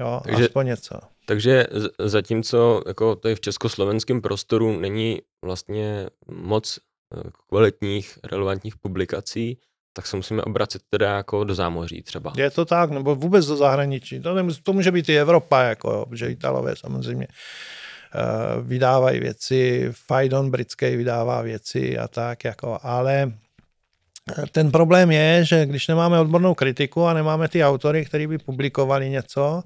Jo, 0.00 0.20
Takže 0.24 0.44
aspoň 0.44 0.66
něco. 0.66 0.94
Takže 1.26 1.66
zatímco 1.98 2.82
jako 2.86 3.16
to 3.16 3.28
je 3.28 3.34
v 3.34 3.40
československém 3.40 4.20
prostoru 4.20 4.80
není 4.80 5.22
vlastně 5.42 6.06
moc 6.28 6.78
kvalitních, 7.48 8.18
relevantních 8.24 8.76
publikací, 8.76 9.58
tak 9.92 10.06
se 10.06 10.16
musíme 10.16 10.42
obracet 10.42 10.82
teda 10.90 11.16
jako 11.16 11.44
do 11.44 11.54
zámoří 11.54 12.02
třeba. 12.02 12.32
Je 12.36 12.50
to 12.50 12.64
tak, 12.64 12.90
nebo 12.90 13.14
vůbec 13.14 13.46
do 13.46 13.56
zahraničí. 13.56 14.20
To, 14.20 14.34
nemusí, 14.34 14.62
to 14.62 14.72
může 14.72 14.92
být 14.92 15.08
i 15.08 15.18
Evropa, 15.18 15.62
jako, 15.62 16.06
že 16.12 16.30
Italové 16.30 16.76
samozřejmě 16.76 17.26
uh, 17.26 18.66
vydávají 18.66 19.20
věci, 19.20 19.88
Fajdon 19.92 20.50
britský 20.50 20.96
vydává 20.96 21.42
věci 21.42 21.98
a 21.98 22.08
tak, 22.08 22.44
jako, 22.44 22.78
ale 22.82 23.32
eh, 24.38 24.46
ten 24.52 24.70
problém 24.70 25.10
je, 25.10 25.44
že 25.44 25.66
když 25.66 25.88
nemáme 25.88 26.20
odbornou 26.20 26.54
kritiku 26.54 27.06
a 27.06 27.14
nemáme 27.14 27.48
ty 27.48 27.64
autory, 27.64 28.04
kteří 28.04 28.26
by 28.26 28.38
publikovali 28.38 29.10
něco, 29.10 29.62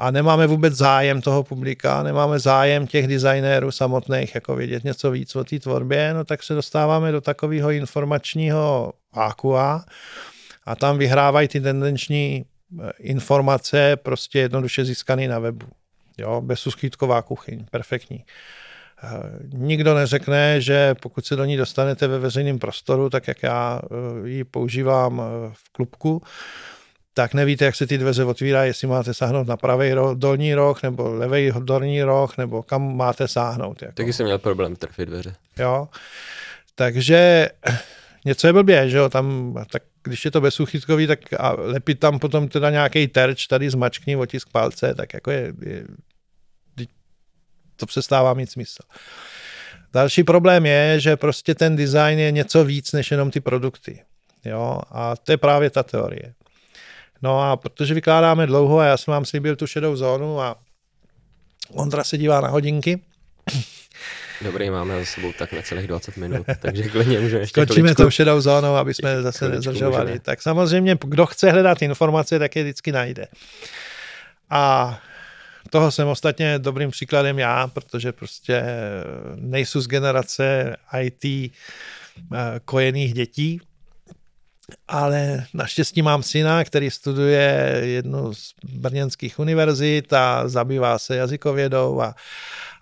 a 0.00 0.10
nemáme 0.10 0.46
vůbec 0.46 0.74
zájem 0.74 1.20
toho 1.20 1.42
publika, 1.42 2.02
nemáme 2.02 2.38
zájem 2.38 2.86
těch 2.86 3.06
designérů 3.06 3.70
samotných 3.70 4.34
jako 4.34 4.56
vědět 4.56 4.84
něco 4.84 5.10
víc 5.10 5.36
o 5.36 5.44
té 5.44 5.58
tvorbě, 5.58 6.14
no 6.14 6.24
tak 6.24 6.42
se 6.42 6.54
dostáváme 6.54 7.12
do 7.12 7.20
takového 7.20 7.70
informačního 7.70 8.92
vákua 9.16 9.84
a 10.64 10.76
tam 10.76 10.98
vyhrávají 10.98 11.48
ty 11.48 11.60
tendenční 11.60 12.44
eh, 12.44 12.90
informace 12.98 13.96
prostě 13.96 14.38
jednoduše 14.38 14.84
získané 14.84 15.28
na 15.28 15.38
webu. 15.38 15.66
Jo, 16.18 16.40
bezúskýtková 16.40 17.22
kuchyň, 17.22 17.64
perfektní. 17.70 18.24
Eh, 19.02 19.08
nikdo 19.52 19.94
neřekne, 19.94 20.60
že 20.60 20.94
pokud 20.94 21.26
se 21.26 21.36
do 21.36 21.44
ní 21.44 21.56
dostanete 21.56 22.08
ve 22.08 22.18
veřejném 22.18 22.58
prostoru, 22.58 23.10
tak 23.10 23.28
jak 23.28 23.42
já 23.42 23.80
eh, 23.84 24.28
ji 24.28 24.44
používám 24.44 25.22
v 25.52 25.72
klubku, 25.72 26.22
tak 27.20 27.34
nevíte, 27.34 27.64
jak 27.64 27.76
se 27.76 27.86
ty 27.86 27.98
dveře 27.98 28.24
otvírají, 28.24 28.68
jestli 28.68 28.88
máte 28.88 29.14
sáhnout 29.14 29.46
na 29.46 29.56
pravý 29.56 29.92
roh, 29.92 30.16
dolní 30.16 30.54
roh, 30.54 30.82
nebo 30.82 31.14
levý 31.14 31.52
dolní 31.58 32.02
roh, 32.02 32.38
nebo 32.38 32.62
kam 32.62 32.96
máte 32.96 33.28
sáhnout. 33.28 33.82
Jako. 33.82 33.94
Taky 33.94 34.12
jsem 34.12 34.26
měl 34.26 34.38
problém 34.38 34.76
trefit 34.76 35.08
dveře. 35.08 35.34
Jo, 35.58 35.88
takže 36.74 37.48
něco 38.24 38.46
je 38.46 38.52
blbě, 38.52 38.90
že 38.90 38.96
jo, 38.96 39.08
tam, 39.08 39.54
tak 39.72 39.82
když 40.02 40.24
je 40.24 40.30
to 40.30 40.40
bezúchytkový, 40.40 41.06
tak 41.06 41.18
a 41.38 41.52
lepit 41.58 41.98
tam 41.98 42.18
potom 42.18 42.48
teda 42.48 42.70
nějaký 42.70 43.08
terč, 43.08 43.46
tady 43.46 43.70
zmačkni 43.70 44.16
otisk 44.16 44.48
palce, 44.52 44.94
tak 44.94 45.14
jako 45.14 45.30
je, 45.30 45.52
je 45.66 45.84
to 47.76 47.86
přestává 47.86 48.34
mít 48.34 48.50
smysl. 48.50 48.82
Další 49.92 50.24
problém 50.24 50.66
je, 50.66 51.00
že 51.00 51.16
prostě 51.16 51.54
ten 51.54 51.76
design 51.76 52.18
je 52.18 52.30
něco 52.30 52.64
víc 52.64 52.92
než 52.92 53.10
jenom 53.10 53.30
ty 53.30 53.40
produkty. 53.40 54.02
Jo, 54.44 54.80
a 54.90 55.16
to 55.16 55.32
je 55.32 55.38
právě 55.38 55.70
ta 55.70 55.82
teorie. 55.82 56.34
No 57.22 57.40
a 57.40 57.56
protože 57.56 57.94
vykládáme 57.94 58.46
dlouho 58.46 58.78
a 58.78 58.84
já 58.84 58.96
jsem 58.96 59.12
vám 59.12 59.24
slíbil 59.24 59.56
tu 59.56 59.66
šedou 59.66 59.96
zónu 59.96 60.40
a 60.40 60.56
Ondra 61.72 62.04
se 62.04 62.18
dívá 62.18 62.40
na 62.40 62.48
hodinky. 62.48 63.00
Dobrý, 64.42 64.70
máme 64.70 64.98
za 64.98 65.04
sebou 65.04 65.32
tak 65.32 65.52
na 65.52 65.62
celých 65.62 65.86
20 65.86 66.16
minut, 66.16 66.46
takže 66.60 66.82
klidně 66.82 67.20
můžeme 67.20 67.42
ještě 67.42 67.66
Končíme 67.66 67.94
tou 67.94 68.10
šedou 68.10 68.40
zónou, 68.40 68.74
aby 68.74 68.94
jsme 68.94 69.22
zase 69.22 69.48
nezdržovali. 69.48 70.18
Tak 70.18 70.42
samozřejmě, 70.42 70.98
kdo 71.04 71.26
chce 71.26 71.50
hledat 71.50 71.82
informace, 71.82 72.38
tak 72.38 72.56
je 72.56 72.62
vždycky 72.62 72.92
najde. 72.92 73.26
A 74.50 74.98
toho 75.70 75.90
jsem 75.90 76.08
ostatně 76.08 76.58
dobrým 76.58 76.90
příkladem 76.90 77.38
já, 77.38 77.66
protože 77.66 78.12
prostě 78.12 78.62
nejsou 79.34 79.80
z 79.80 79.86
generace 79.86 80.76
IT 81.00 81.24
eh, 81.24 81.50
kojených 82.64 83.14
dětí, 83.14 83.60
ale 84.88 85.46
naštěstí 85.54 86.02
mám 86.02 86.22
syna, 86.22 86.64
který 86.64 86.90
studuje 86.90 87.80
jednu 87.84 88.34
z 88.34 88.54
brněnských 88.64 89.38
univerzit 89.38 90.12
a 90.12 90.48
zabývá 90.48 90.98
se 90.98 91.16
jazykovědou 91.16 92.00
a, 92.00 92.14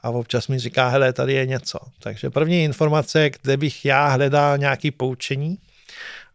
a 0.03 0.11
občas 0.11 0.49
mi 0.49 0.59
říká, 0.59 0.89
hele, 0.89 1.13
tady 1.13 1.33
je 1.33 1.47
něco. 1.47 1.79
Takže 2.01 2.31
první 2.31 2.65
informace, 2.65 3.31
kde 3.43 3.57
bych 3.57 3.85
já 3.85 4.09
hledal 4.09 4.59
nějaké 4.59 4.91
poučení, 4.91 5.59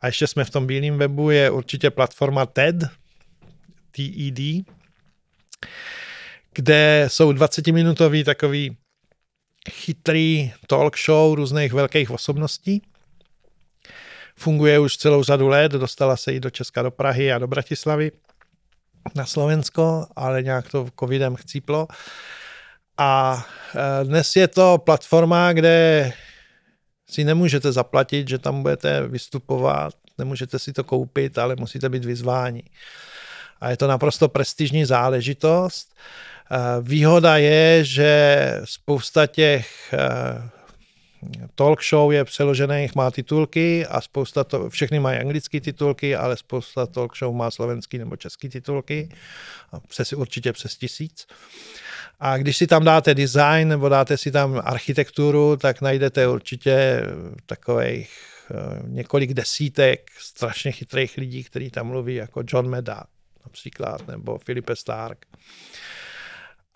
a 0.02 0.08
ještě 0.08 0.28
jsme 0.28 0.46
v 0.46 0.50
tom 0.50 0.68
bílém 0.68 0.98
webu, 0.98 1.30
je 1.30 1.50
určitě 1.52 1.90
platforma 1.90 2.46
TED, 2.46 2.76
TED, 3.92 4.66
kde 6.54 7.06
jsou 7.08 7.32
20-minutový 7.32 8.24
takový 8.24 8.78
chytrý 9.72 10.54
talk 10.68 10.98
show 11.06 11.36
různých 11.36 11.74
velkých 11.74 12.12
osobností. 12.12 12.82
Funguje 14.36 14.80
už 14.80 14.98
celou 14.98 15.24
řadu 15.24 15.48
let, 15.48 15.72
dostala 15.72 16.18
se 16.18 16.34
i 16.34 16.40
do 16.40 16.50
Česka, 16.50 16.82
do 16.82 16.92
Prahy 16.92 17.34
a 17.34 17.40
do 17.40 17.48
Bratislavy 17.48 18.12
na 19.16 19.26
Slovensko, 19.26 20.08
ale 20.16 20.44
nějak 20.44 20.72
to 20.72 20.88
covidem 21.00 21.36
chcíplo. 21.36 21.88
A 22.98 23.44
e, 23.76 24.06
dnes 24.06 24.36
je 24.36 24.48
to 24.48 24.78
platforma, 24.78 25.54
kde 25.54 26.14
si 27.10 27.24
nemůžete 27.24 27.72
zaplatit, 27.72 28.28
že 28.28 28.38
tam 28.38 28.62
budete 28.62 29.08
vystupovat, 29.08 29.94
nemůžete 30.18 30.60
si 30.60 30.74
to 30.74 30.84
koupit, 30.84 31.38
ale 31.38 31.56
musíte 31.56 31.90
být 31.90 32.06
vyzváni. 32.06 32.64
A 33.62 33.70
je 33.70 33.78
to 33.78 33.88
naprosto 33.88 34.30
prestižní 34.30 34.86
záležitost. 34.86 35.96
E, 36.52 36.82
výhoda 36.82 37.38
je, 37.38 37.86
že 37.86 38.62
spousta 38.64 39.28
těch 39.28 39.94
e, 39.94 40.63
talk 41.56 41.84
show 41.84 42.12
je 42.12 42.26
přeložených, 42.26 42.96
má 42.96 43.12
titulky 43.12 43.86
a 43.86 44.02
spousta 44.02 44.44
to, 44.44 44.70
všechny 44.70 45.00
mají 45.00 45.20
anglické 45.20 45.62
titulky, 45.62 46.16
ale 46.16 46.38
spousta 46.38 46.86
talk 46.86 47.18
show 47.18 47.36
má 47.36 47.52
slovenský 47.52 47.98
nebo 47.98 48.16
český 48.16 48.50
titulky, 48.50 49.10
přes, 49.88 50.14
určitě 50.14 50.54
přes 50.54 50.78
tisíc. 50.78 51.28
A 52.20 52.38
když 52.38 52.58
si 52.58 52.68
tam 52.68 52.84
dáte 52.84 53.16
design 53.16 53.68
nebo 53.68 53.90
dáte 53.90 54.18
si 54.18 54.32
tam 54.32 54.62
architekturu, 54.64 55.58
tak 55.58 55.82
najdete 55.82 56.28
určitě 56.28 57.02
takových 57.46 58.10
eh, 58.52 58.82
několik 58.88 59.34
desítek 59.34 60.12
strašně 60.20 60.72
chytrých 60.72 61.18
lidí, 61.18 61.44
kteří 61.44 61.70
tam 61.70 61.88
mluví, 61.88 62.16
jako 62.16 62.44
John 62.48 62.70
Meda 62.70 63.04
například, 63.46 64.08
nebo 64.08 64.38
Filipe 64.38 64.76
Stark. 64.76 65.26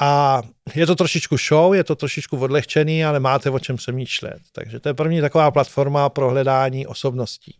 A 0.02 0.42
je 0.76 0.86
to 0.86 0.96
trošičku 0.96 1.38
show, 1.38 1.74
je 1.74 1.84
to 1.84 1.96
trošičku 1.96 2.38
odlehčený, 2.38 3.06
ale 3.06 3.20
máte 3.20 3.50
o 3.50 3.60
čem 3.60 3.76
přemýšlet. 3.76 4.40
Takže 4.52 4.80
to 4.80 4.90
je 4.90 4.94
první 4.94 5.22
taková 5.22 5.52
platforma 5.52 6.10
pro 6.10 6.30
hledání 6.30 6.88
osobností. 6.88 7.56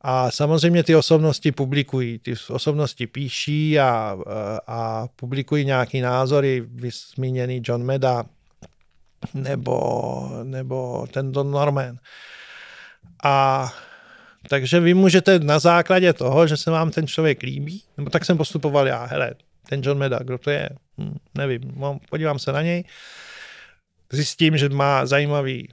A 0.00 0.30
samozřejmě 0.30 0.82
ty 0.82 0.96
osobnosti 0.96 1.52
publikují, 1.52 2.18
ty 2.18 2.34
osobnosti 2.48 3.06
píší 3.06 3.80
a, 3.80 4.16
a 4.66 5.06
publikují 5.16 5.64
nějaký 5.64 6.00
názory, 6.00 6.62
vysmíněný 6.66 7.62
John 7.64 7.82
Meda 7.82 8.24
nebo, 9.34 10.30
nebo 10.42 11.06
ten 11.12 11.32
Don 11.32 11.50
Norman. 11.50 11.98
A 13.24 13.68
takže 14.48 14.80
vy 14.80 14.94
můžete 14.94 15.38
na 15.38 15.58
základě 15.58 16.12
toho, 16.12 16.46
že 16.46 16.56
se 16.56 16.70
vám 16.70 16.90
ten 16.90 17.06
člověk 17.06 17.42
líbí, 17.42 17.82
nebo 17.96 18.10
tak 18.10 18.24
jsem 18.24 18.36
postupoval 18.36 18.86
já, 18.86 19.04
hele, 19.04 19.34
ten 19.68 19.80
John 19.84 19.98
Meda, 19.98 20.18
kdo 20.18 20.38
to 20.38 20.50
je? 20.50 20.68
Hm, 20.98 21.16
nevím, 21.34 21.60
podívám 22.10 22.38
se 22.38 22.52
na 22.52 22.62
něj, 22.62 22.84
zjistím, 24.12 24.56
že 24.56 24.68
má 24.68 25.06
zajímavý 25.06 25.68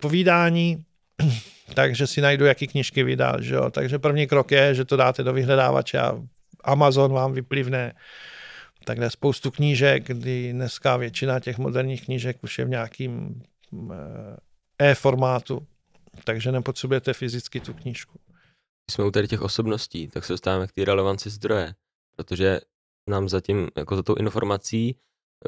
povídání, 0.00 0.84
takže 1.74 2.06
si 2.06 2.20
najdu, 2.20 2.44
jaký 2.44 2.66
knižky 2.66 3.02
vydal. 3.02 3.42
Že 3.42 3.54
jo? 3.54 3.70
Takže 3.70 3.98
první 3.98 4.26
krok 4.26 4.50
je, 4.50 4.74
že 4.74 4.84
to 4.84 4.96
dáte 4.96 5.22
do 5.22 5.32
vyhledávače 5.32 5.98
a 5.98 6.22
Amazon 6.64 7.12
vám 7.12 7.32
vyplivne 7.32 7.92
takhle 8.84 9.10
spoustu 9.10 9.50
knížek, 9.50 10.06
kdy 10.06 10.52
dneska 10.52 10.96
většina 10.96 11.40
těch 11.40 11.58
moderních 11.58 12.04
knížek 12.04 12.44
už 12.44 12.58
je 12.58 12.64
v 12.64 12.68
nějakým 12.68 13.42
eh, 13.92 14.90
e-formátu, 14.90 15.66
takže 16.24 16.52
nepotřebujete 16.52 17.12
fyzicky 17.12 17.60
tu 17.60 17.74
knížku. 17.74 18.18
Když 18.86 18.94
jsme 18.94 19.04
u 19.04 19.10
tady 19.10 19.28
těch 19.28 19.42
osobností, 19.42 20.08
tak 20.08 20.24
se 20.24 20.32
dostáváme 20.32 20.66
k 20.66 20.72
té 20.72 20.84
relevanci 20.84 21.30
zdroje, 21.30 21.74
protože 22.16 22.60
nám 23.10 23.28
zatím 23.28 23.68
jako 23.76 23.96
za 23.96 24.02
tou 24.02 24.14
informací 24.14 24.96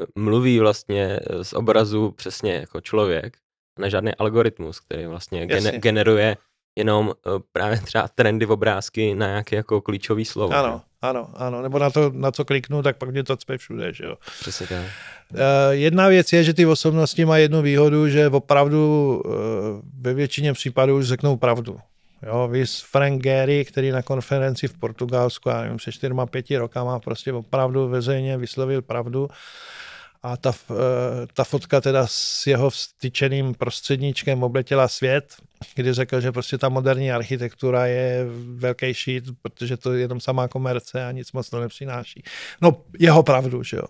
eh, 0.01 0.05
mluví 0.15 0.59
vlastně 0.59 1.19
eh, 1.23 1.43
z 1.43 1.53
obrazu 1.53 2.11
přesně 2.11 2.53
jako 2.53 2.81
člověk, 2.81 3.37
ne 3.79 3.89
žádný 3.89 4.15
algoritmus, 4.15 4.79
který 4.79 5.05
vlastně 5.05 5.47
gene, 5.47 5.71
generuje 5.71 6.37
jenom 6.77 7.13
eh, 7.27 7.29
právě 7.51 7.79
třeba 7.79 8.07
trendy 8.07 8.45
v 8.45 8.51
obrázky 8.51 9.15
na 9.15 9.27
nějaké 9.27 9.55
jako 9.55 9.81
klíčový 9.81 10.25
slovo. 10.25 10.53
Ano, 10.53 10.81
ano, 11.01 11.29
ano, 11.35 11.61
nebo 11.61 11.79
na 11.79 11.89
to, 11.89 12.11
na 12.13 12.31
co 12.31 12.45
kliknu, 12.45 12.83
tak 12.83 12.97
pak 12.97 13.09
mě 13.09 13.23
to 13.23 13.37
cpe 13.37 13.57
všude, 13.57 13.93
že 13.93 14.05
jo. 14.05 14.15
Přesně 14.39 14.67
tak. 14.67 14.85
Jedna 15.71 16.07
věc 16.07 16.33
je, 16.33 16.43
že 16.43 16.53
ty 16.53 16.65
osobnosti 16.65 17.25
mají 17.25 17.43
jednu 17.43 17.61
výhodu, 17.61 18.07
že 18.07 18.27
opravdu 18.27 19.23
ve 19.99 20.13
většině 20.13 20.53
případů 20.53 20.97
už 20.97 21.07
řeknou 21.07 21.37
pravdu. 21.37 21.79
Jo, 22.25 22.47
vys 22.47 22.81
Frank 22.81 23.21
Gehry, 23.23 23.65
který 23.65 23.91
na 23.91 24.01
konferenci 24.01 24.67
v 24.67 24.77
Portugalsku, 24.77 25.49
já 25.49 25.61
nevím, 25.61 25.77
před 25.77 25.91
čtyřma, 25.91 26.25
pěti 26.25 26.57
rokama 26.57 26.99
prostě 26.99 27.33
opravdu 27.33 27.87
veřejně 27.87 28.37
vyslovil 28.37 28.81
pravdu. 28.81 29.27
A 30.23 30.37
ta, 30.37 30.53
eh, 30.71 30.75
ta 31.33 31.43
fotka 31.43 31.81
teda 31.81 32.07
s 32.07 32.47
jeho 32.47 32.69
vstyčeným 32.69 33.53
prostředníčkem 33.53 34.43
obletěla 34.43 34.87
svět, 34.87 35.35
kdy 35.75 35.93
řekl, 35.93 36.21
že 36.21 36.31
prostě 36.31 36.57
ta 36.57 36.69
moderní 36.69 37.11
architektura 37.11 37.85
je 37.85 38.25
velký 38.55 38.93
šít, 38.93 39.23
protože 39.41 39.77
to 39.77 39.93
je 39.93 40.01
jenom 40.01 40.19
samá 40.19 40.47
komerce 40.47 41.05
a 41.05 41.11
nic 41.11 41.31
moc 41.31 41.49
to 41.49 41.59
nepřináší. 41.59 42.23
No, 42.61 42.83
jeho 42.99 43.23
pravdu, 43.23 43.63
že 43.63 43.77
jo. 43.77 43.83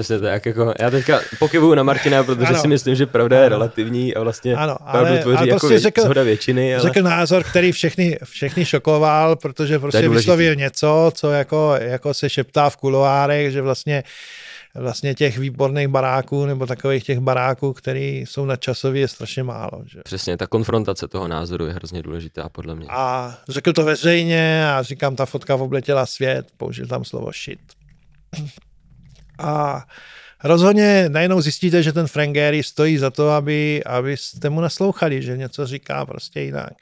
Přesně 0.00 0.18
tak, 0.18 0.46
jako 0.46 0.74
já 0.80 0.90
teďka 0.90 1.20
pokyvuju 1.38 1.74
na 1.74 1.82
Martina, 1.82 2.24
protože 2.24 2.46
ano. 2.46 2.60
si 2.60 2.68
myslím, 2.68 2.94
že 2.94 3.06
pravda 3.06 3.42
je 3.42 3.48
relativní 3.48 4.14
a 4.14 4.22
vlastně 4.22 4.56
ano, 4.56 4.76
ale, 4.80 5.00
pravdu 5.00 5.22
tvoří 5.22 5.36
ale 5.36 5.48
jako 5.48 5.60
prostě 5.60 5.78
řekl, 5.78 6.02
zhoda 6.02 6.22
většiny. 6.22 6.74
Ale... 6.74 6.82
Řekl 6.82 7.02
názor, 7.02 7.44
který 7.44 7.72
všechny, 7.72 8.18
všechny 8.24 8.64
šokoval, 8.64 9.36
protože 9.36 9.78
prostě 9.78 10.08
vyslovil 10.08 10.54
něco, 10.54 11.12
co 11.14 11.30
jako, 11.30 11.74
jako 11.80 12.14
se 12.14 12.30
šeptá 12.30 12.70
v 12.70 12.76
kuloárech, 12.76 13.52
že 13.52 13.62
vlastně 13.62 14.04
vlastně 14.74 15.14
těch 15.14 15.38
výborných 15.38 15.88
baráků 15.88 16.46
nebo 16.46 16.66
takových 16.66 17.04
těch 17.04 17.20
baráků, 17.20 17.72
které 17.72 18.00
jsou 18.00 18.44
nadčasově, 18.44 19.00
je 19.00 19.08
strašně 19.08 19.42
málo. 19.42 19.82
Že? 19.86 20.00
Přesně, 20.04 20.36
ta 20.36 20.46
konfrontace 20.46 21.08
toho 21.08 21.28
názoru 21.28 21.66
je 21.66 21.72
hrozně 21.72 22.02
důležitá 22.02 22.48
podle 22.48 22.74
mě. 22.74 22.86
A 22.90 23.34
řekl 23.48 23.72
to 23.72 23.84
veřejně 23.84 24.68
a 24.70 24.82
říkám, 24.82 25.16
ta 25.16 25.26
fotka 25.26 25.54
obletěla 25.54 26.06
svět, 26.06 26.46
použil 26.56 26.86
tam 26.86 27.04
slovo 27.04 27.30
shit. 27.44 27.60
A 29.38 29.86
rozhodně 30.44 31.08
najednou 31.08 31.40
zjistíte, 31.40 31.82
že 31.82 31.92
ten 31.92 32.06
Frank 32.06 32.34
Gehry 32.34 32.62
stojí 32.62 32.98
za 32.98 33.10
to, 33.10 33.30
aby, 33.30 33.84
abyste 33.84 34.50
mu 34.50 34.60
naslouchali, 34.60 35.22
že 35.22 35.36
něco 35.36 35.66
říká 35.66 36.06
prostě 36.06 36.40
jinak. 36.40 36.72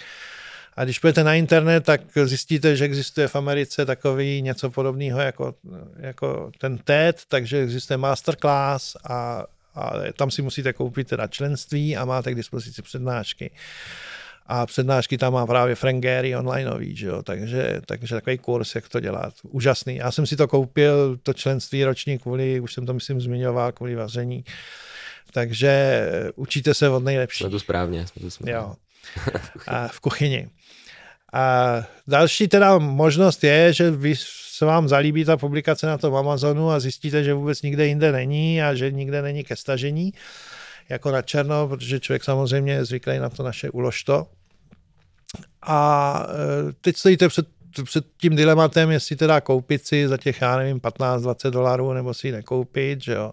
A 0.76 0.84
když 0.84 0.98
půjdete 0.98 1.24
na 1.24 1.34
internet, 1.34 1.84
tak 1.84 2.00
zjistíte, 2.24 2.76
že 2.76 2.84
existuje 2.84 3.28
v 3.28 3.36
Americe 3.36 3.86
takový 3.86 4.42
něco 4.42 4.70
podobného 4.70 5.20
jako, 5.20 5.54
jako 5.96 6.50
ten 6.58 6.78
TED, 6.78 7.22
takže 7.28 7.62
existuje 7.62 7.96
masterclass 7.96 8.96
a, 9.04 9.44
a 9.74 9.90
tam 10.16 10.30
si 10.30 10.42
musíte 10.42 10.72
koupit 10.72 11.08
teda 11.08 11.26
členství 11.26 11.96
a 11.96 12.04
máte 12.04 12.32
k 12.32 12.34
dispozici 12.34 12.82
přednášky 12.82 13.50
a 14.46 14.66
přednášky 14.66 15.18
tam 15.18 15.32
má 15.32 15.46
právě 15.46 15.74
Frank 15.74 16.02
Gehry 16.02 16.36
onlineový, 16.36 16.96
že 16.96 17.06
jo? 17.06 17.22
Takže, 17.22 17.80
takže 17.86 18.14
takový 18.14 18.38
kurz, 18.38 18.74
jak 18.74 18.88
to 18.88 19.00
dělat. 19.00 19.34
Úžasný. 19.42 19.96
Já 19.96 20.10
jsem 20.10 20.26
si 20.26 20.36
to 20.36 20.48
koupil, 20.48 21.18
to 21.22 21.32
členství 21.32 21.84
roční 21.84 22.18
kvůli, 22.18 22.60
už 22.60 22.74
jsem 22.74 22.86
to 22.86 22.94
myslím 22.94 23.20
zmiňoval, 23.20 23.72
kvůli 23.72 23.94
vaření. 23.94 24.44
Takže 25.32 26.06
učíte 26.34 26.74
se 26.74 26.88
od 26.88 27.04
nejlepších. 27.04 27.44
Jsme 27.44 27.50
to 27.50 27.60
správně. 27.60 28.06
Jsme 28.06 28.22
to 28.22 28.30
správně. 28.30 28.52
Jo. 28.52 28.74
A 29.66 29.88
v 29.88 30.00
kuchyni. 30.00 30.48
A 31.32 31.74
další 32.08 32.48
teda 32.48 32.78
možnost 32.78 33.44
je, 33.44 33.72
že 33.72 33.90
vy 33.90 34.14
se 34.56 34.64
vám 34.64 34.88
zalíbí 34.88 35.24
ta 35.24 35.36
publikace 35.36 35.86
na 35.86 35.98
tom 35.98 36.16
Amazonu 36.16 36.70
a 36.70 36.80
zjistíte, 36.80 37.24
že 37.24 37.34
vůbec 37.34 37.62
nikde 37.62 37.86
jinde 37.86 38.12
není 38.12 38.62
a 38.62 38.74
že 38.74 38.92
nikde 38.92 39.22
není 39.22 39.44
ke 39.44 39.56
stažení 39.56 40.12
jako 40.88 41.10
na 41.10 41.22
černo, 41.22 41.68
protože 41.68 42.00
člověk 42.00 42.24
samozřejmě 42.24 42.72
je 42.72 42.84
zvyklý 42.84 43.18
na 43.18 43.30
to 43.30 43.42
naše 43.42 43.70
uložto. 43.70 44.26
A 45.62 46.26
e, 46.68 46.72
teď 46.72 46.96
stojíte 46.96 47.28
před, 47.28 47.46
před 47.84 48.06
tím 48.16 48.36
dilematem, 48.36 48.90
jestli 48.90 49.16
teda 49.16 49.40
koupit 49.40 49.86
si 49.86 50.08
za 50.08 50.16
těch, 50.16 50.40
já 50.40 50.56
nevím, 50.56 50.80
15-20 50.80 51.50
dolarů, 51.50 51.92
nebo 51.92 52.14
si 52.14 52.28
ji 52.28 52.32
nekoupit, 52.32 53.02
že 53.02 53.12
jo. 53.12 53.32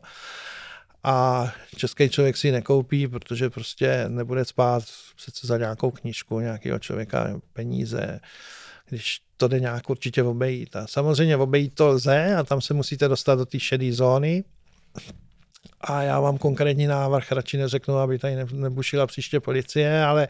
A 1.04 1.48
český 1.76 2.10
člověk 2.10 2.38
si 2.38 2.48
ji 2.48 2.52
nekoupí, 2.52 3.08
protože 3.08 3.50
prostě 3.50 4.06
nebude 4.08 4.46
spát 4.46 4.84
přece 5.16 5.48
za 5.48 5.58
nějakou 5.58 5.92
knížku 5.92 6.40
nějakého 6.40 6.80
člověka 6.80 7.42
peníze, 7.54 8.20
když 8.90 9.22
to 9.38 9.48
jde 9.48 9.60
nějak 9.60 9.90
určitě 9.90 10.24
obejít. 10.24 10.76
A 10.76 10.88
samozřejmě 10.88 11.38
obejít 11.38 11.76
to 11.76 11.88
lze 11.88 12.36
a 12.36 12.44
tam 12.44 12.62
se 12.62 12.74
musíte 12.74 13.08
dostat 13.08 13.36
do 13.36 13.46
té 13.46 13.60
šedé 13.60 13.94
zóny, 13.94 14.44
a 15.84 16.02
já 16.02 16.20
vám 16.20 16.38
konkrétní 16.38 16.88
návrh 16.88 17.32
radši 17.32 17.58
neřeknu, 17.58 17.98
aby 17.98 18.20
tady 18.20 18.38
nebušila 18.54 19.08
příště 19.08 19.40
policie, 19.40 20.04
ale 20.04 20.28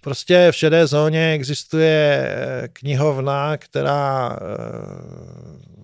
prostě 0.00 0.48
v 0.52 0.56
šedé 0.56 0.86
zóně 0.86 1.32
existuje 1.32 2.26
eh, 2.28 2.68
knihovna, 2.72 3.56
která 3.56 4.36
eh, 4.36 5.74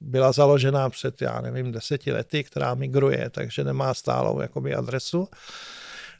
byla 0.00 0.32
založena 0.32 0.90
před, 0.90 1.22
já 1.22 1.40
nevím, 1.40 1.72
deseti 1.72 2.12
lety, 2.12 2.44
která 2.44 2.74
migruje, 2.74 3.30
takže 3.30 3.64
nemá 3.64 3.94
stálou 3.94 4.40
jakoby 4.40 4.74
adresu. 4.74 5.28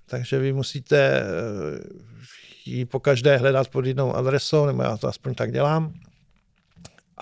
Takže 0.07 0.39
vy 0.39 0.53
musíte 0.53 0.97
eh, 0.97 1.23
ji 2.65 2.85
po 2.85 3.01
každé 3.01 3.37
hledat 3.37 3.69
pod 3.69 3.87
jednou 3.87 4.15
adresou, 4.15 4.67
nebo 4.67 4.83
já 4.83 4.97
to 4.97 5.09
aspoň 5.09 5.35
tak 5.35 5.53
dělám. 5.53 5.95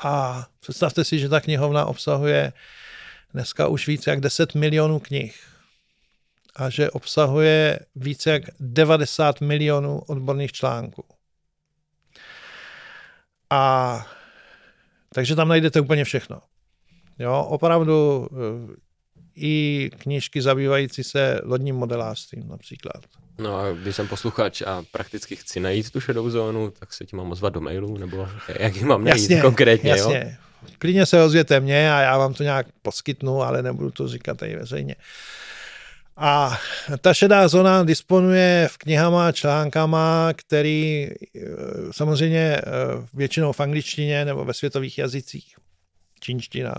A 0.04 0.46
představte 0.60 1.04
si, 1.04 1.18
že 1.18 1.28
ta 1.28 1.40
knihovna 1.40 1.84
obsahuje 1.86 2.52
dneska 3.32 3.68
už 3.68 3.86
více 3.86 4.10
jak 4.10 4.20
10 4.20 4.54
milionů 4.54 4.98
knih 4.98 5.40
a 6.56 6.70
že 6.70 6.90
obsahuje 6.90 7.78
více 7.94 8.30
jak 8.30 8.42
90 8.60 9.40
milionů 9.40 9.98
odborných 9.98 10.52
článků. 10.52 11.04
A 13.50 14.06
takže 15.14 15.36
tam 15.36 15.48
najdete 15.48 15.80
úplně 15.80 16.04
všechno. 16.04 16.40
Jo, 17.18 17.46
opravdu 17.48 18.28
eh, 18.32 18.76
i 19.34 19.90
knížky 19.98 20.42
zabývající 20.42 21.04
se 21.04 21.40
lodním 21.44 21.76
modelářstvím 21.76 22.48
například. 22.48 23.04
No 23.38 23.56
a 23.56 23.72
když 23.72 23.96
jsem 23.96 24.08
posluchač 24.08 24.62
a 24.62 24.84
prakticky 24.92 25.36
chci 25.36 25.60
najít 25.60 25.90
tu 25.90 26.00
šedou 26.00 26.30
zónu, 26.30 26.70
tak 26.70 26.92
se 26.92 27.06
ti 27.06 27.16
mám 27.16 27.32
ozvat 27.32 27.52
do 27.52 27.60
mailu, 27.60 27.98
nebo 27.98 28.28
jak 28.58 28.76
ji 28.76 28.84
mám 28.84 29.04
najít 29.04 29.22
jasně, 29.22 29.42
konkrétně, 29.42 29.90
jasně. 29.90 30.38
jo? 30.40 30.47
Klidně 30.78 31.06
se 31.06 31.22
ozvěte 31.22 31.60
mě 31.60 31.92
a 31.92 32.00
já 32.00 32.18
vám 32.18 32.34
to 32.34 32.42
nějak 32.42 32.66
poskytnu, 32.82 33.42
ale 33.42 33.62
nebudu 33.62 33.90
to 33.90 34.08
říkat 34.08 34.38
tady 34.38 34.56
veřejně. 34.56 34.94
A 36.20 36.58
ta 37.00 37.14
šedá 37.14 37.48
zóna 37.48 37.84
disponuje 37.84 38.68
v 38.72 38.78
knihama 38.78 39.32
článkama, 39.32 40.32
který 40.36 41.08
eh, 41.10 41.40
samozřejmě 41.90 42.38
eh, 42.38 42.62
většinou 43.14 43.52
v 43.52 43.60
angličtině 43.60 44.24
nebo 44.24 44.44
ve 44.44 44.54
světových 44.54 44.98
jazycích. 44.98 45.54
Čínština, 46.20 46.74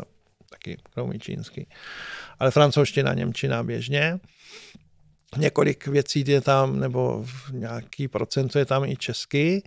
taky 0.49 0.77
kromě 0.93 1.19
čínsky, 1.19 1.67
ale 2.39 2.51
francouzština, 2.51 3.13
němčina 3.13 3.63
běžně. 3.63 4.19
Několik 5.37 5.87
věcí 5.87 6.23
je 6.27 6.41
tam, 6.41 6.79
nebo 6.79 7.25
nějaký 7.51 8.07
procento 8.07 8.59
je 8.59 8.65
tam 8.65 8.85
i 8.85 8.95
česky. 8.95 9.63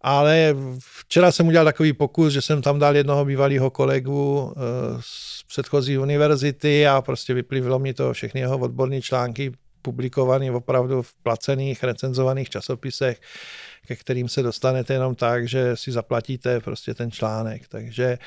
Ale 0.00 0.56
včera 0.80 1.32
jsem 1.32 1.48
udělal 1.48 1.64
takový 1.64 1.92
pokus, 1.92 2.32
že 2.32 2.42
jsem 2.42 2.62
tam 2.62 2.78
dal 2.78 2.96
jednoho 2.96 3.24
bývalého 3.24 3.70
kolegu 3.70 4.52
eh, 4.56 4.60
z 5.00 5.42
předchozí 5.48 5.98
univerzity 5.98 6.86
a 6.86 7.02
prostě 7.02 7.34
vyplivilo 7.34 7.78
mi 7.78 7.94
to 7.94 8.12
všechny 8.12 8.40
jeho 8.40 8.58
odborné 8.58 9.00
články 9.00 9.52
publikované 9.82 10.52
opravdu 10.52 11.02
v 11.02 11.14
placených, 11.22 11.84
recenzovaných 11.84 12.50
časopisech, 12.50 13.20
ke 13.86 13.96
kterým 13.96 14.28
se 14.28 14.42
dostanete 14.42 14.92
jenom 14.92 15.14
tak, 15.14 15.48
že 15.48 15.76
si 15.76 15.92
zaplatíte 15.92 16.60
prostě 16.60 16.94
ten 16.94 17.10
článek. 17.10 17.68
Takže 17.68 18.18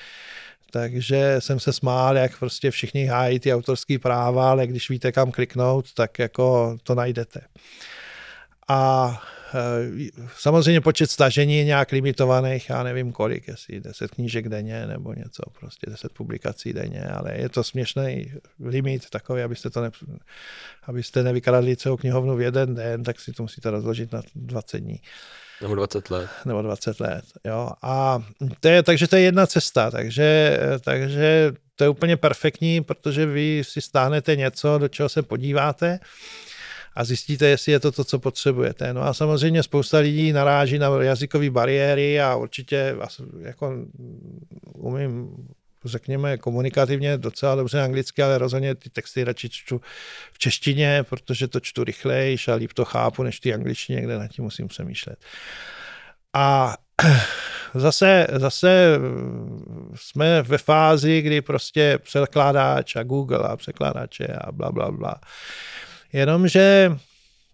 takže 0.72 1.36
jsem 1.40 1.60
se 1.60 1.74
smál, 1.74 2.18
jak 2.18 2.40
prostě 2.40 2.72
všichni 2.72 3.06
hájí 3.06 3.40
ty 3.40 3.54
autorské 3.54 4.00
práva, 4.00 4.50
ale 4.50 4.68
když 4.68 4.90
víte, 4.90 5.12
kam 5.12 5.32
kliknout, 5.32 5.94
tak 5.94 6.20
jako 6.20 6.78
to 6.84 6.96
najdete. 6.96 7.42
A 8.68 9.22
samozřejmě 10.38 10.82
počet 10.82 11.12
stažení 11.12 11.58
je 11.58 11.64
nějak 11.64 11.92
limitovaných, 11.92 12.70
já 12.70 12.84
nevím 12.84 13.12
kolik, 13.12 13.48
jestli 13.48 13.80
10 13.80 14.12
knížek 14.12 14.50
denně 14.50 14.86
nebo 14.86 15.14
něco, 15.14 15.44
prostě 15.60 15.90
10 15.90 16.12
publikací 16.14 16.74
denně, 16.74 17.04
ale 17.04 17.38
je 17.38 17.50
to 17.50 17.64
směšný 17.64 18.32
limit 18.60 19.10
takový, 19.10 19.42
abyste 19.42 19.70
to 19.70 19.82
ne, 19.82 19.92
abyste 20.84 21.24
nevykradli 21.24 21.78
celou 21.78 21.98
knihovnu 21.98 22.36
v 22.36 22.42
jeden 22.42 22.76
den, 22.76 23.04
tak 23.04 23.20
si 23.20 23.32
to 23.32 23.44
musíte 23.44 23.72
rozložit 23.72 24.12
na 24.12 24.22
20 24.36 24.80
dní. 24.80 25.02
Nebo 25.62 25.76
20 25.76 26.10
let. 26.10 26.30
Nebo 26.46 26.62
20 26.62 27.00
let, 27.00 27.26
jo. 27.46 27.70
A 27.82 28.24
to 28.60 28.68
je, 28.68 28.84
takže 28.84 29.08
to 29.08 29.16
je 29.16 29.22
jedna 29.22 29.48
cesta, 29.48 29.92
takže, 29.92 30.60
takže 30.84 31.54
to 31.76 31.84
je 31.84 31.90
úplně 31.90 32.18
perfektní, 32.18 32.84
protože 32.84 33.26
vy 33.26 33.62
si 33.66 33.82
stáhnete 33.82 34.36
něco, 34.36 34.78
do 34.78 34.88
čeho 34.88 35.10
se 35.10 35.22
podíváte, 35.22 36.00
a 36.96 37.04
zjistíte, 37.04 37.48
jestli 37.48 37.72
je 37.72 37.80
to 37.80 37.92
to, 37.92 38.04
co 38.04 38.20
potřebujete. 38.20 38.94
No 38.94 39.02
a 39.02 39.14
samozřejmě 39.14 39.64
spousta 39.64 39.98
lidí 39.98 40.34
naráží 40.34 40.80
na 40.80 41.04
jazykové 41.04 41.50
bariéry 41.50 42.22
a 42.22 42.36
určitě 42.36 42.96
jako 43.42 43.74
umím 44.74 45.38
řekněme, 45.86 46.38
komunikativně 46.38 47.18
docela 47.18 47.56
dobře 47.56 47.82
anglicky, 47.82 48.24
ale 48.24 48.38
rozhodně 48.38 48.76
ty 48.76 48.90
texty 48.90 49.24
radši 49.24 49.50
čtu 49.50 49.82
v 50.34 50.40
češtině, 50.40 51.04
protože 51.10 51.48
to 51.48 51.60
čtu 51.60 51.84
rychlejš 51.84 52.48
a 52.48 52.56
líp 52.56 52.74
to 52.74 52.86
chápu, 52.86 53.24
než 53.24 53.40
ty 53.40 53.54
angličtině, 53.54 54.02
kde 54.02 54.20
na 54.20 54.28
tím 54.28 54.44
musím 54.44 54.68
přemýšlet. 54.68 55.20
A 56.34 56.78
zase, 57.74 58.28
zase 58.32 59.00
jsme 59.96 60.42
ve 60.42 60.58
fázi, 60.58 61.22
kdy 61.22 61.42
prostě 61.42 62.00
překládáč 62.04 62.96
a 62.96 63.04
Google 63.04 63.48
a 63.48 63.58
překládače 63.58 64.28
a 64.28 64.52
bla, 64.52 64.72
bla, 64.72 64.92
bla 64.92 65.16
Jenomže 66.14 66.92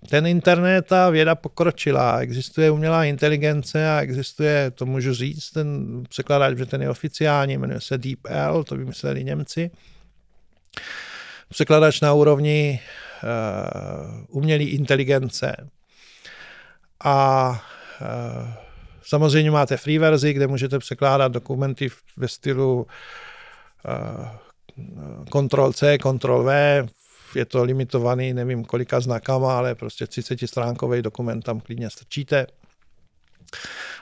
ten 0.10 0.28
internet 0.28 0.92
a 0.92 1.10
věda 1.10 1.36
pokročila, 1.36 2.20
existuje 2.20 2.72
umělá 2.72 3.06
inteligence 3.06 3.92
a 3.92 4.02
existuje, 4.02 4.72
to 4.72 4.86
můžu 4.86 5.14
říct, 5.14 5.52
ten 5.52 6.04
překladač, 6.10 6.58
že 6.58 6.66
ten 6.66 6.82
je 6.82 6.90
oficiální, 6.90 7.58
jmenuje 7.58 7.82
se 7.82 7.98
DeepL, 7.98 8.64
to 8.64 8.76
vymysleli 8.78 9.24
Němci. 9.24 9.72
Překladač 11.50 12.02
na 12.02 12.14
úrovni 12.14 12.80
uh, 13.24 14.26
umělé 14.30 14.64
inteligence. 14.64 15.70
A 17.04 17.50
uh, 18.02 18.54
samozřejmě 19.04 19.52
máte 19.52 19.78
free 19.78 20.00
verzi, 20.00 20.34
kde 20.34 20.48
můžete 20.48 20.80
překládat 20.80 21.32
dokumenty 21.32 21.90
ve 22.18 22.28
stylu 22.28 22.88
uh, 23.88 24.28
Ctrl-C, 25.26 25.98
Ctrl-V, 25.98 26.86
je 27.36 27.46
to 27.46 27.64
limitovaný, 27.64 28.34
nevím 28.34 28.66
kolika 28.66 29.00
znakama, 29.00 29.58
ale 29.58 29.76
prostě 29.76 30.08
30 30.08 30.40
stránkový 30.46 31.02
dokument 31.02 31.42
tam 31.42 31.60
klidně 31.60 31.90
strčíte 31.90 32.48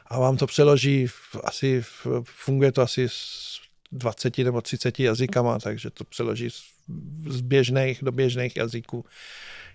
a 0.08 0.20
vám 0.20 0.38
to 0.38 0.48
přeloží, 0.48 1.08
asi 1.44 1.84
funguje 2.24 2.72
to 2.72 2.82
asi 2.82 3.10
s 3.10 3.60
20 3.92 4.38
nebo 4.38 4.62
30 4.62 5.00
jazykama, 5.00 5.60
takže 5.60 5.90
to 5.90 6.04
přeloží 6.04 6.50
z 7.30 7.42
běžných 7.42 8.00
do 8.04 8.12
běžných 8.12 8.56
jazyků, 8.56 9.06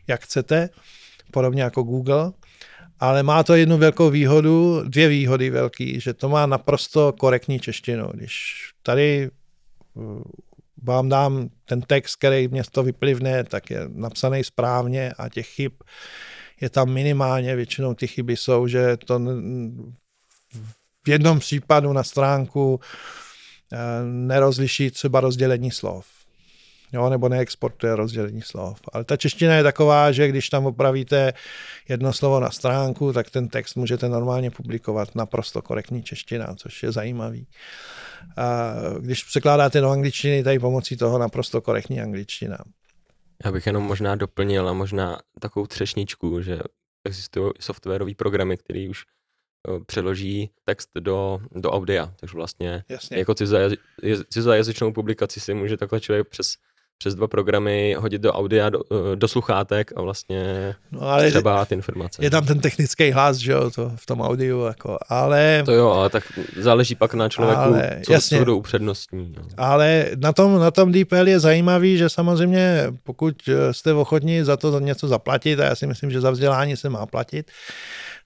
jak 0.07 0.25
chcete, 0.25 0.69
podobně 1.31 1.63
jako 1.63 1.83
Google. 1.83 2.33
Ale 3.01 3.23
má 3.23 3.43
to 3.43 3.55
jednu 3.55 3.79
velkou 3.79 4.11
výhodu, 4.11 4.83
dvě 4.85 5.09
výhody 5.09 5.51
velký, 5.51 6.01
že 6.01 6.15
to 6.15 6.29
má 6.29 6.47
naprosto 6.47 7.13
korektní 7.13 7.61
češtinu. 7.61 8.11
Když 8.15 8.57
tady 8.83 9.31
vám 10.83 11.09
dám 11.09 11.49
ten 11.65 11.81
text, 11.83 12.17
který 12.17 12.49
mě 12.49 12.63
to 12.71 12.83
vyplivne, 12.83 13.45
tak 13.45 13.71
je 13.71 13.81
napsaný 13.89 14.45
správně 14.45 15.13
a 15.19 15.29
těch 15.29 15.47
chyb 15.47 15.73
je 16.61 16.71
tam 16.71 16.91
minimálně, 16.91 17.57
většinou 17.57 17.95
ty 17.95 18.07
chyby 18.07 18.37
jsou, 18.37 18.67
že 18.67 18.97
to 18.97 19.21
v 21.05 21.09
jednom 21.09 21.39
případu 21.39 21.93
na 21.93 22.03
stránku 22.03 22.81
eh, 23.73 23.77
nerozliší 24.05 24.91
třeba 24.91 25.21
rozdělení 25.21 25.71
slov. 25.71 26.20
Jo, 26.93 27.11
nebo 27.11 27.29
neexportuje 27.29 27.97
rozdělení 27.97 28.43
slov. 28.43 28.81
Ale 28.93 29.05
ta 29.05 29.17
čeština 29.17 29.55
je 29.55 29.63
taková, 29.63 30.13
že 30.13 30.29
když 30.29 30.49
tam 30.49 30.67
opravíte 30.67 31.33
jedno 31.89 32.13
slovo 32.13 32.41
na 32.41 32.51
stránku, 32.51 33.13
tak 33.13 33.31
ten 33.31 33.49
text 33.49 33.75
můžete 33.75 34.09
normálně 34.09 34.51
publikovat 34.51 35.15
naprosto 35.15 35.63
korektní 35.63 36.03
čeština, 36.03 36.55
což 36.55 36.83
je 36.83 36.93
zajímavý. 36.93 37.47
A 38.37 38.73
když 39.01 39.25
překládáte 39.25 39.81
do 39.81 39.91
angličtiny, 39.91 40.43
tady 40.43 40.59
pomocí 40.59 40.97
toho 40.97 41.19
naprosto 41.19 41.61
korektní 41.61 42.01
angličtina. 42.01 42.59
Já 43.45 43.53
bych 43.53 43.67
jenom 43.67 43.83
možná 43.83 44.17
doplnil 44.17 44.69
a 44.69 44.73
možná 44.73 45.19
takovou 45.41 45.67
třešničku, 45.67 46.43
že 46.43 46.59
existují 47.05 47.51
softwarové 47.61 48.15
programy, 48.15 48.57
které 48.57 48.87
už 48.91 49.05
eh, 49.05 49.85
přeloží 49.87 50.51
text 50.65 50.91
do, 51.01 51.41
do 51.53 51.71
audia, 51.71 52.15
takže 52.21 52.37
vlastně 52.37 52.85
Jasně. 52.89 53.19
jako 53.19 53.35
cizojazyčnou 54.29 54.93
publikaci 54.93 55.41
si 55.41 55.55
může 55.55 55.77
takhle 55.77 56.01
člověk 56.01 56.29
přes 56.29 56.57
přes 57.01 57.15
dva 57.15 57.29
programy 57.29 57.97
hodit 57.99 58.23
do 58.23 58.33
audia, 58.33 58.69
do, 58.69 58.81
eh, 58.91 59.17
do 59.17 59.29
sluchátek 59.29 59.93
a 59.97 60.03
vlastně 60.03 60.75
no, 60.93 61.03
ale 61.03 61.31
třeba 61.31 61.65
ty 61.65 61.75
informace. 61.75 62.25
Je 62.25 62.31
tam 62.31 62.47
ten 62.47 62.61
technický 62.61 63.11
hlas, 63.11 63.37
že 63.37 63.53
jo, 63.53 63.71
to 63.71 63.93
v 63.97 64.07
tom 64.07 64.21
audiu, 64.21 64.61
jako, 64.65 64.99
ale... 65.09 65.63
To 65.65 65.73
jo, 65.73 65.89
ale 65.91 66.11
tak 66.11 66.25
záleží 66.57 66.95
pak 66.95 67.15
na 67.15 67.29
člověku, 67.29 67.61
ale, 67.61 68.01
co, 68.05 68.13
jasně, 68.13 68.37
co 68.37 68.41
budou 68.41 68.59
upřednostní. 68.59 69.35
No. 69.37 69.43
Ale 69.57 70.07
na 70.17 70.33
tom, 70.33 70.61
na 70.61 70.71
tom 70.71 70.93
DeepL 70.93 71.29
je 71.29 71.41
zajímavý, 71.41 71.99
že 71.99 72.09
samozřejmě 72.09 72.87
pokud 73.03 73.35
eh, 73.49 73.73
jste 73.73 73.93
ochotní 73.93 74.43
za 74.43 74.57
to 74.57 74.81
něco 74.81 75.09
zaplatit, 75.09 75.61
a 75.61 75.65
já 75.65 75.75
si 75.75 75.87
myslím, 75.87 76.11
že 76.11 76.21
za 76.21 76.31
vzdělání 76.31 76.77
se 76.77 76.89
má 76.89 77.07
platit, 77.07 77.51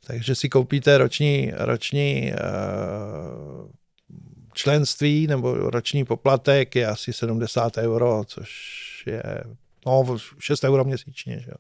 takže 0.06 0.34
si 0.34 0.48
koupíte 0.48 0.98
roční, 0.98 1.52
roční 1.56 2.32
uh, 2.32 3.70
členství 4.54 5.26
nebo 5.26 5.54
roční 5.54 6.04
poplatek 6.04 6.76
je 6.76 6.86
asi 6.86 7.12
70 7.12 7.78
euro, 7.78 8.24
což 8.26 8.50
je 9.06 9.22
no, 9.86 10.16
6 10.38 10.64
euro 10.64 10.84
měsíčně. 10.84 11.40
Že 11.40 11.50
jo. 11.50 11.56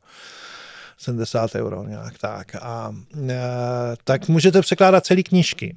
70 0.98 1.54
euro 1.54 1.84
nějak 1.84 2.18
tak. 2.18 2.54
A 2.54 2.94
e, 3.28 3.36
tak 4.04 4.28
můžete 4.28 4.60
překládat 4.60 5.06
celé 5.06 5.22
knížky. 5.22 5.76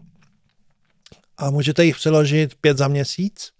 A 1.37 1.49
můžete 1.49 1.85
jich 1.85 1.95
přeložit 1.95 2.55
pět 2.55 2.77
za 2.77 2.87
měsíc. 2.87 3.51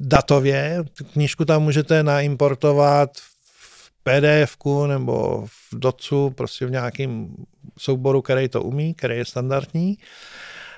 Datově. 0.00 0.84
Knížku 1.12 1.44
tam 1.44 1.62
můžete 1.62 2.02
naimportovat 2.02 3.10
v 3.16 3.90
pdf 4.02 4.56
nebo 4.86 5.46
v 5.46 5.78
DOCu, 5.78 6.30
prostě 6.30 6.66
v 6.66 6.70
nějakém 6.70 7.34
souboru, 7.78 8.22
který 8.22 8.48
to 8.48 8.62
umí, 8.62 8.94
který 8.94 9.16
je 9.16 9.24
standardní 9.24 9.98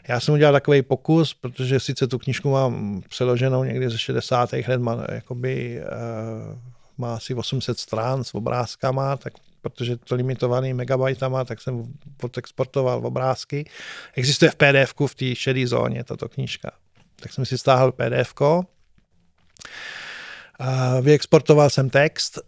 Já 0.08 0.20
jsem 0.20 0.34
udělal 0.34 0.52
takový 0.52 0.82
pokus, 0.82 1.34
protože 1.34 1.80
sice 1.80 2.06
tu 2.06 2.18
knížku 2.18 2.50
mám 2.50 3.02
přeloženou 3.08 3.64
někdy 3.64 3.90
ze 3.90 3.98
60. 3.98 4.52
let, 4.52 4.78
má, 4.78 5.04
jakoby, 5.12 5.80
uh, 5.80 6.58
má 6.98 7.14
asi 7.14 7.34
800 7.34 7.78
stran 7.78 8.24
s 8.24 8.34
obrázkama, 8.34 9.16
tak 9.16 9.32
protože 9.62 9.96
to 9.96 10.14
limitovaný 10.14 10.74
megabajtama, 10.74 11.44
tak 11.44 11.60
jsem 11.60 11.92
odexportoval 12.22 13.06
obrázky. 13.06 13.70
Existuje 14.14 14.50
v 14.50 14.54
pdf 14.54 14.94
v 15.06 15.14
té 15.14 15.34
šedé 15.34 15.66
zóně 15.66 16.04
tato 16.04 16.28
knížka. 16.28 16.70
Tak 17.16 17.32
jsem 17.32 17.44
si 17.46 17.58
stáhl 17.58 17.92
pdf 17.92 18.34
Vyexportoval 21.00 21.70
jsem 21.70 21.90
text, 21.90 22.38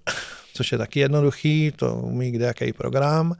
což 0.54 0.72
je 0.72 0.78
taky 0.78 1.00
jednoduchý, 1.00 1.72
to 1.76 1.94
umí 1.94 2.30
kde 2.30 2.46
jaký 2.46 2.72
program. 2.72 3.34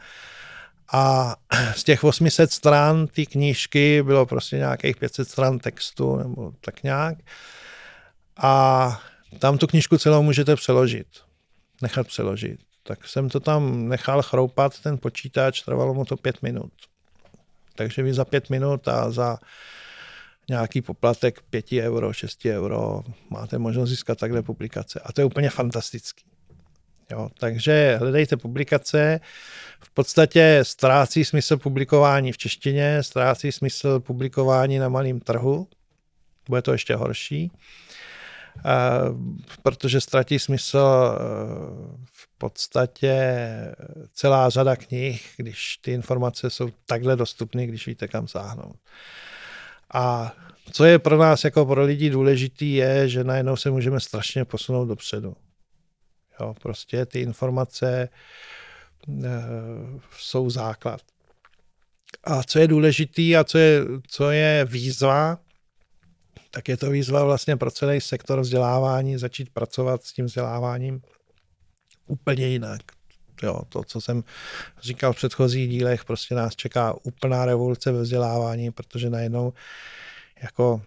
A 0.93 1.37
z 1.77 1.85
těch 1.85 2.05
800 2.05 2.53
stran 2.53 3.07
té 3.07 3.27
knížky 3.27 4.03
bylo 4.03 4.27
prostě 4.27 4.57
nějakých 4.57 4.97
500 4.97 5.29
stran 5.29 5.59
textu, 5.59 6.17
nebo 6.17 6.53
tak 6.61 6.83
nějak. 6.83 7.19
A 8.37 9.03
tam 9.39 9.59
tu 9.59 9.67
knížku 9.67 9.99
celou 9.99 10.23
můžete 10.23 10.57
přeložit, 10.57 11.07
nechat 11.83 12.07
přeložit. 12.07 12.61
Tak 12.83 13.09
jsem 13.09 13.29
to 13.29 13.41
tam 13.41 13.89
nechal 13.89 14.23
chroupat, 14.23 14.81
ten 14.81 14.99
počítač, 14.99 15.63
trvalo 15.63 15.95
mu 15.95 16.05
to 16.05 16.17
pět 16.17 16.43
minut. 16.43 16.73
Takže 17.75 18.03
vy 18.03 18.15
za 18.15 18.25
pět 18.25 18.51
minut 18.51 18.89
a 18.89 19.11
za 19.11 19.39
nějaký 20.49 20.83
poplatek 20.83 21.43
5 21.51 21.73
euro, 21.73 22.13
6 22.13 22.45
euro 22.47 23.03
máte 23.31 23.59
možnost 23.59 23.91
získat 23.91 24.19
takhle 24.19 24.43
publikace. 24.43 25.01
A 25.05 25.13
to 25.13 25.21
je 25.21 25.25
úplně 25.25 25.51
fantastický. 25.51 26.25
Jo, 27.11 27.29
takže 27.39 27.97
hledejte 27.97 28.37
publikace. 28.37 29.21
V 29.81 29.91
podstatě 29.91 30.61
ztrácí 30.63 31.25
smysl 31.25 31.57
publikování 31.57 32.33
v 32.33 32.39
češtině, 32.39 33.03
ztrácí 33.03 33.53
smysl 33.53 34.01
publikování 34.01 34.79
na 34.79 34.89
malém 34.89 35.21
trhu. 35.21 35.69
Bude 36.49 36.63
to 36.63 36.73
ještě 36.73 36.97
horší, 36.97 37.51
protože 39.63 40.01
ztratí 40.01 40.39
smysl 40.39 40.79
e, 40.79 41.19
v 42.13 42.29
podstatě 42.39 43.17
celá 44.13 44.51
řada 44.51 44.77
knih, 44.77 45.33
když 45.37 45.77
ty 45.77 45.93
informace 45.93 46.51
jsou 46.51 46.69
takhle 46.87 47.17
dostupné, 47.17 47.67
když 47.67 47.87
víte, 47.87 48.09
kam 48.09 48.29
sáhnout. 48.29 48.77
A 49.95 50.35
co 50.73 50.85
je 50.85 50.99
pro 50.99 51.17
nás 51.17 51.45
jako 51.45 51.67
pro 51.67 51.85
lidi 51.85 52.11
důležitý 52.11 52.75
je, 52.75 53.09
že 53.09 53.25
najednou 53.25 53.57
se 53.57 53.71
můžeme 53.71 54.01
strašně 54.01 54.45
posunout 54.45 54.87
dopředu. 54.87 55.37
Jo, 56.41 56.55
prostě 56.63 57.07
ty 57.07 57.21
informace 57.21 57.89
e, 57.99 58.09
jsou 60.19 60.51
základ. 60.51 61.01
A 62.25 62.43
co 62.43 62.59
je 62.59 62.69
důležitý 62.69 63.37
a 63.37 63.45
co 63.45 63.59
je, 63.59 63.81
co 64.09 64.31
je 64.31 64.65
výzva, 64.65 65.39
tak 66.51 66.69
je 66.69 66.77
to 66.77 66.91
výzva 66.91 67.25
vlastně 67.25 67.57
pro 67.57 67.71
celý 67.71 68.01
sektor 68.01 68.41
vzdělávání, 68.41 69.19
začít 69.19 69.51
pracovat 69.51 70.05
s 70.05 70.13
tím 70.13 70.25
vzděláváním 70.25 71.03
úplně 72.07 72.47
jinak. 72.47 72.81
Jo, 73.43 73.61
to, 73.69 73.85
co 73.85 74.01
jsem 74.01 74.25
říkal 74.83 75.13
v 75.13 75.17
předchozích 75.17 75.69
dílech, 75.69 76.05
prostě 76.05 76.35
nás 76.35 76.57
čeká 76.57 76.95
úplná 77.03 77.45
revoluce 77.45 77.93
ve 77.93 78.03
vzdělávání, 78.03 78.71
protože 78.71 79.11
najednou 79.11 79.53
jako 80.43 80.83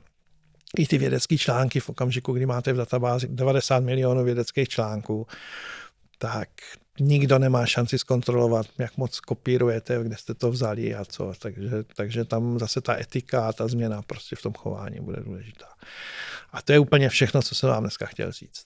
i 0.80 0.88
ty 0.88 0.98
vědecké 0.98 1.38
články 1.38 1.80
v 1.80 1.90
okamžiku, 1.90 2.34
kdy 2.34 2.46
máte 2.46 2.74
v 2.74 2.78
databázi 2.78 3.28
90 3.30 3.80
milionů 3.80 4.24
vědeckých 4.24 4.70
článků, 4.70 5.28
tak 6.18 6.50
nikdo 7.00 7.40
nemá 7.40 7.66
šanci 7.66 7.98
zkontrolovat, 7.98 8.66
jak 8.78 8.98
moc 8.98 9.20
kopírujete, 9.20 10.04
kde 10.04 10.16
jste 10.16 10.34
to 10.34 10.52
vzali 10.52 10.96
a 10.96 11.06
co. 11.06 11.34
Takže, 11.40 11.84
takže 11.96 12.26
tam 12.26 12.60
zase 12.60 12.82
ta 12.82 13.00
etika 13.00 13.48
a 13.48 13.54
ta 13.54 13.68
změna 13.68 14.02
prostě 14.02 14.36
v 14.36 14.42
tom 14.42 14.54
chování 14.54 15.00
bude 15.00 15.24
důležitá. 15.24 15.68
A 16.52 16.62
to 16.62 16.74
je 16.74 16.80
úplně 16.80 17.10
všechno, 17.10 17.42
co 17.42 17.56
jsem 17.56 17.70
vám 17.70 17.84
dneska 17.84 18.06
chtěl 18.06 18.32
říct. 18.32 18.66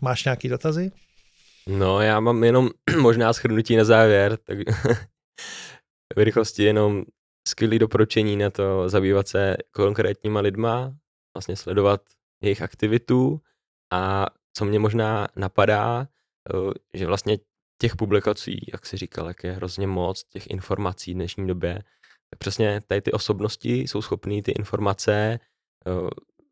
Máš 0.00 0.24
nějaký 0.24 0.48
dotazy? 0.48 0.92
No, 1.66 2.00
já 2.00 2.20
mám 2.20 2.44
jenom 2.44 2.70
možná 3.00 3.32
schrnutí 3.32 3.76
na 3.76 3.84
závěr, 3.84 4.36
tak 4.36 4.58
v 6.16 6.18
rychlosti 6.18 6.62
jenom 6.62 7.04
skvělé 7.48 7.78
doporučení 7.78 8.36
na 8.36 8.50
to 8.50 8.88
zabývat 8.88 9.28
se 9.28 9.56
konkrétníma 9.70 10.40
lidma, 10.40 10.94
vlastně 11.34 11.56
sledovat 11.56 12.00
jejich 12.42 12.62
aktivitu 12.62 13.40
a 13.92 14.26
co 14.52 14.64
mě 14.64 14.78
možná 14.78 15.28
napadá, 15.36 16.08
eh, 16.54 16.98
že 16.98 17.06
vlastně 17.06 17.38
těch 17.78 17.96
publikací, 17.96 18.66
jak 18.72 18.86
si 18.86 18.96
říkal, 18.96 19.28
jak 19.28 19.44
je 19.44 19.52
hrozně 19.52 19.86
moc 19.86 20.24
těch 20.24 20.46
informací 20.46 21.12
v 21.12 21.14
dnešní 21.14 21.46
době, 21.46 21.82
přesně 22.38 22.80
tady 22.86 23.00
ty 23.00 23.12
osobnosti 23.12 23.74
jsou 23.74 24.02
schopné 24.02 24.42
ty 24.42 24.52
informace 24.52 25.12
eh, 25.12 25.90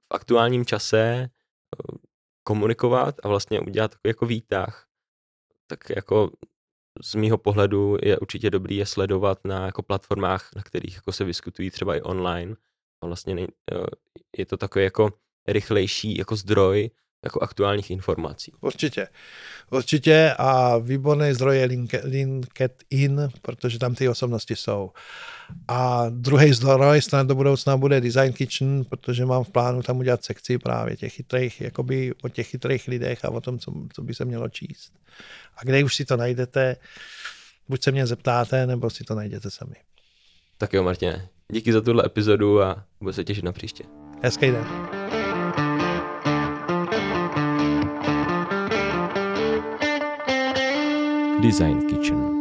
v 0.09 0.14
aktuálním 0.14 0.64
čase 0.64 0.99
eh, 0.99 1.29
komunikovat 2.45 3.14
a 3.22 3.29
vlastně 3.29 3.61
udělat 3.61 3.91
takový 3.91 4.09
jako 4.11 4.26
výtah. 4.26 4.87
Tak 5.66 5.91
jako 5.97 6.31
z 7.03 7.14
mýho 7.14 7.39
pohledu 7.39 7.97
je 8.03 8.18
určitě 8.18 8.51
dobrý 8.51 8.76
je 8.76 8.87
sledovat 8.87 9.45
na 9.45 9.66
jako 9.66 9.83
platformách, 9.83 10.51
na 10.57 10.62
kterých 10.62 10.95
jako 10.95 11.12
se 11.12 11.24
vyskutují 11.24 11.70
třeba 11.70 11.97
i 11.97 12.01
online. 12.01 12.57
Vlastně 13.05 13.34
nej, 13.34 13.46
eh, 13.72 13.76
je 14.38 14.46
to 14.46 14.57
takový 14.57 14.84
jako 14.84 15.11
rychlejší 15.49 16.18
jako 16.18 16.36
zdroj 16.36 16.90
jako 17.24 17.40
aktuálních 17.40 17.90
informací. 17.90 18.53
Určitě. 18.61 19.09
Určitě 19.70 20.34
a 20.38 20.78
výborný 20.78 21.32
zdroj 21.32 21.59
je 21.59 21.64
LinkedIn, 21.64 23.28
protože 23.42 23.78
tam 23.78 23.94
ty 23.94 24.09
osobnosti 24.09 24.57
jsou. 24.57 24.90
A 25.68 26.07
druhý 26.09 26.53
zdroj 26.53 27.03
snad 27.03 27.26
do 27.26 27.34
budoucna 27.34 27.76
bude 27.76 28.01
Design 28.01 28.32
Kitchen, 28.32 28.84
protože 28.84 29.26
mám 29.26 29.44
v 29.44 29.51
plánu 29.51 29.82
tam 29.82 29.99
udělat 29.99 30.24
sekci 30.24 30.59
právě 30.59 30.96
těch 30.96 31.12
chytrých, 31.12 31.61
jakoby 31.61 32.14
o 32.22 32.28
těch 32.28 32.49
chytrých 32.49 32.88
lidech 32.88 33.24
a 33.24 33.30
o 33.30 33.40
tom, 33.40 33.59
co, 33.59 33.72
co 33.92 34.03
by 34.03 34.14
se 34.14 34.24
mělo 34.24 34.49
číst. 34.49 34.92
A 35.57 35.64
kde 35.64 35.84
už 35.84 35.94
si 35.94 36.05
to 36.05 36.16
najdete, 36.16 36.76
buď 37.68 37.82
se 37.82 37.92
mě 37.92 38.07
zeptáte, 38.07 38.66
nebo 38.66 38.90
si 38.90 39.05
to 39.05 39.14
najdete 39.14 39.51
sami. 39.51 39.74
Tak 40.59 40.72
jo, 40.72 40.82
Martine. 40.82 41.28
Díky 41.52 41.72
za 41.72 41.80
tuhle 41.80 42.06
epizodu 42.06 42.62
a 42.62 42.84
budu 43.00 43.12
se 43.12 43.24
těšit 43.24 43.44
na 43.44 43.52
příště. 43.52 43.84
Hezký 44.22 44.46
den. 44.50 44.66
Design 51.40 51.86
Kitchen. 51.86 52.38